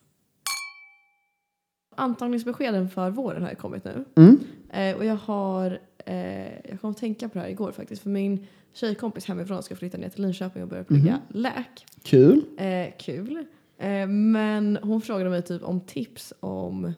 [1.95, 4.05] Antagningsbeskeden för våren har ju kommit nu.
[4.15, 4.39] Mm.
[4.69, 8.01] Eh, och jag har, eh, jag kom att tänka på det här igår faktiskt.
[8.03, 11.41] För min tjejkompis hemifrån ska flytta ner till Linköping och börja plugga Mhm.
[11.41, 11.85] läk.
[12.03, 12.41] Kul.
[12.57, 13.45] Eh, kul.
[13.77, 16.93] Eh, men hon frågade mig typ om tips om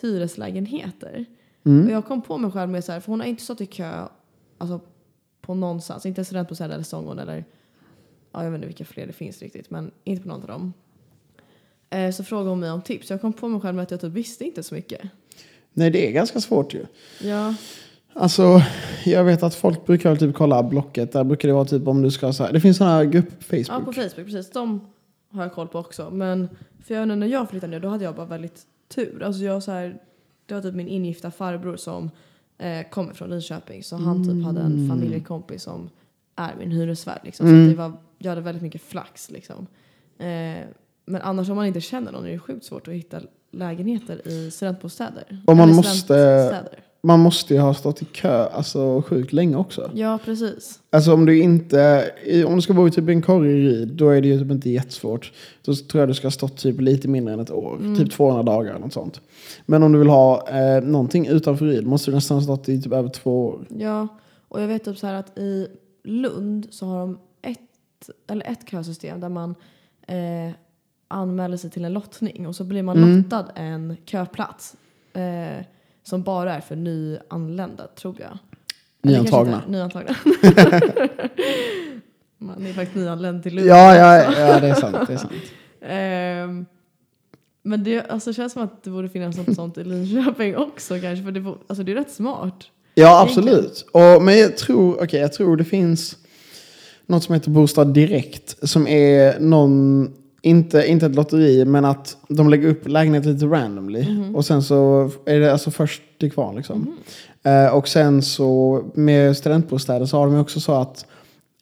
[0.00, 1.24] hyreslägenheter.
[1.64, 1.86] Mm.
[1.86, 3.66] Och jag kom på mig själv med så här, för hon har inte stått i
[3.66, 4.08] kö
[4.58, 4.80] alltså,
[5.40, 6.06] på någonstans.
[6.06, 7.44] Inte studentbostäder eller Sångon eller
[8.32, 9.70] ja, jag vet inte vilka fler det finns riktigt.
[9.70, 10.72] Men inte på någon av dem.
[11.92, 13.10] Eh, så frågade hon mig om tips.
[13.10, 15.00] Jag kom på mig själv med att jag typ visste inte så mycket.
[15.72, 16.86] Nej, det är ganska svårt ju.
[17.22, 17.54] Ja,
[18.14, 18.62] Alltså,
[19.04, 21.12] jag vet att folk brukar väl typ kolla Blocket.
[21.12, 22.52] Där brukar det vara typ om du ska så här.
[22.52, 23.66] Det finns sådana här grupp på Facebook.
[23.68, 24.50] ja på Facebook precis.
[24.50, 24.80] De
[25.30, 26.10] har jag koll på också.
[26.10, 26.48] Men
[26.84, 28.62] för jag, när jag flyttade ner då hade jag bara väldigt
[28.94, 29.22] tur.
[29.22, 29.96] Alltså jag så här,
[30.46, 32.10] det var typ min ingifta farbror som
[32.58, 33.82] eh, kommer från Linköping.
[33.82, 35.90] Så han typ hade en familjekompis som
[36.36, 37.20] är min hyresvärd.
[37.24, 37.46] Liksom.
[37.46, 37.64] Så Mm.
[37.64, 39.30] att det var, jag hade väldigt mycket flax.
[39.30, 39.66] Liksom.
[40.18, 40.64] Eh,
[41.04, 43.20] men annars om man inte känner någon är det sjukt svårt att hitta
[43.52, 45.42] lägenheter i studentbostäder.
[45.46, 46.64] Och man Eller måste-.
[47.04, 49.90] Man måste ju ha stått i kö alltså sjukt länge också.
[49.94, 50.80] Ja, precis.
[50.90, 52.10] Alltså om du inte,
[52.46, 55.32] om du ska bo i typ en Ryd, då är det ju typ inte jättesvårt.
[55.62, 57.96] Då tror jag du ska ha stått typ lite mindre än ett år, Mm.
[57.96, 59.20] typ 200 dagar eller något sånt.
[59.66, 62.82] Men om du vill ha eh, någonting utanför Ryd måste du nästan ha stått i
[62.82, 63.66] typ över två år.
[63.68, 64.08] Ja,
[64.48, 65.66] och jag vet typ så här att i
[66.04, 69.54] Lund så har de ett, eller ett kösystem där man
[70.06, 70.54] eh,
[71.12, 73.16] anmäler sig till en lottning och så blir man Mm.
[73.16, 74.74] lottad en köplats
[75.12, 75.64] eh,
[76.04, 78.38] som bara är för nyanlända, tror jag.
[79.02, 79.62] Nyantagna.
[79.68, 80.14] Nyantagna.
[82.38, 83.68] man är faktiskt nyanländ till Lund.
[83.68, 84.96] Ja, ja, ja, det är sant.
[85.06, 85.32] Det är sant.
[85.84, 86.66] Ehm,
[87.62, 91.24] men det alltså, känns som att det borde finnas något sånt i Linköping också kanske.
[91.24, 92.64] För det, alltså, det är rätt smart.
[92.94, 93.86] Ja, absolut.
[93.92, 96.16] Och, men jag tror, okay, jag tror det finns
[97.06, 98.68] något som heter Bostad Direkt.
[98.68, 100.12] Som är någon,
[100.42, 104.10] inte, inte ett lotteri, men att de lägger upp lägenheter lite randomly.
[104.10, 104.36] Mhm.
[104.36, 106.96] Och sen så är det alltså först till kvar liksom.
[107.42, 111.06] Eh, och sen så med studentbostäder så har de också så att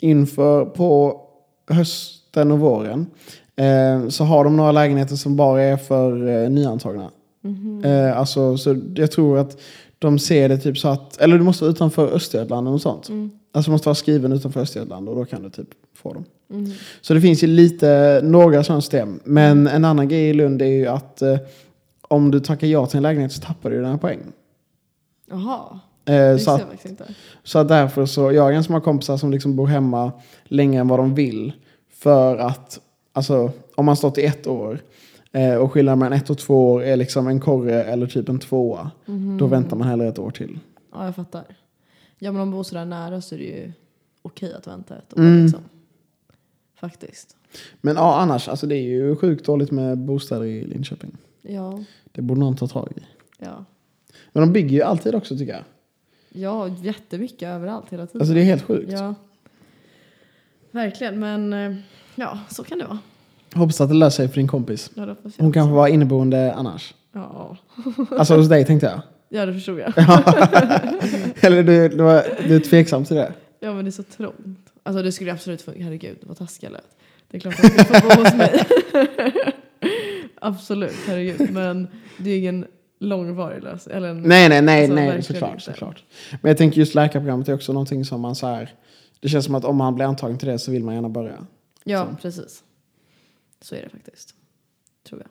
[0.01, 1.21] inför på
[1.69, 3.07] hösten och våren
[3.57, 7.11] eh, så har de några lägenheter som bara är för eh, nyantagna.
[7.85, 9.61] Eh, alltså, så jag tror att
[9.99, 13.09] de ser det typ så att, eller du måste vara utanför Östergötland och sånt.
[13.09, 13.31] Mm.
[13.53, 16.25] Alltså måste vara skriven utanför Östergötland och då kan du typ få dem.
[16.49, 16.73] Mhm.
[17.01, 19.21] Så det finns ju lite, några sådana system.
[19.25, 21.39] Men en annan grej i Lund är ju att eh,
[22.03, 24.21] om du tackar ja till en lägenhet så tappar du dina poäng.
[25.31, 27.15] Jaha, Eh, så, att, faktiskt inte.
[27.45, 30.13] så att därför så, jag har ganska många kompisar som liksom bor hemma
[30.45, 31.53] längre än vad de vill.
[31.93, 32.81] För att,
[33.13, 34.79] alltså om man stått i ett år
[35.33, 38.39] eh, och skillnaden mellan ett och två år är liksom en korre eller typ en
[38.39, 38.91] tvåa.
[39.39, 40.59] Då väntar man hellre ett år till.
[40.93, 41.45] Ja, jag fattar.
[42.23, 43.73] Ja, men om man bor sådär nära så är det ju
[44.23, 45.21] okej att vänta ett år.
[45.21, 45.43] Mm.
[45.43, 45.61] Liksom.
[46.75, 47.37] Faktiskt.
[47.81, 51.17] Men ja, annars, alltså det är ju sjukt dåligt med bostäder i Linköping.
[51.43, 53.01] Ja, Det borde någon ta tag i.
[53.39, 53.65] ja.
[54.33, 55.63] Men de bygger ju alltid också tycker jag.
[56.33, 58.21] Ja, jättemycket överallt hela tiden.
[58.21, 58.93] Alltså det är helt sjukt.
[58.93, 59.15] Ja.
[60.71, 61.77] Verkligen, men eh,
[62.15, 62.99] ja, så kan det vara.
[63.55, 64.91] Hoppas att det löser sig för din kompis.
[64.95, 66.95] Ja, det hoppas jag Hon kanske var inneboende annars.
[67.13, 67.57] Ja.
[68.19, 69.01] Alltså hos dig tänkte jag.
[69.31, 69.93] Ja, det förstod jag.
[71.45, 73.33] Eller du, du, var, du är tveksam till det?
[73.61, 74.73] Ja, men det är så trångt.
[74.83, 75.83] Alltså det skulle absolut funka.
[75.83, 76.97] Herregud, vad taskig jag lät.
[77.31, 78.65] Det är klart att du får bo hos mig.
[80.41, 81.51] absolut, herregud.
[81.53, 82.67] Men det är ingen
[83.01, 83.97] långvarig lösning.
[83.97, 85.65] Eller en, Nej, nej, nej, Alltså, nej såklart, inte.
[85.65, 86.05] såklart.
[86.43, 88.75] Men jag tänker just läkarprogrammet är också någonting som man så här.
[89.21, 91.47] Det känns som att om man blir antagen till det så vill man gärna börja.
[91.85, 92.17] Ja, Så.
[92.23, 92.63] precis.
[93.63, 94.35] Så är det faktiskt.
[95.09, 95.29] Tror jag.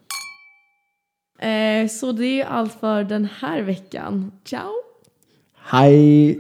[1.40, 4.32] Eh, så det är allt för den här veckan.
[4.44, 4.74] Ciao!
[5.56, 6.40] Hej!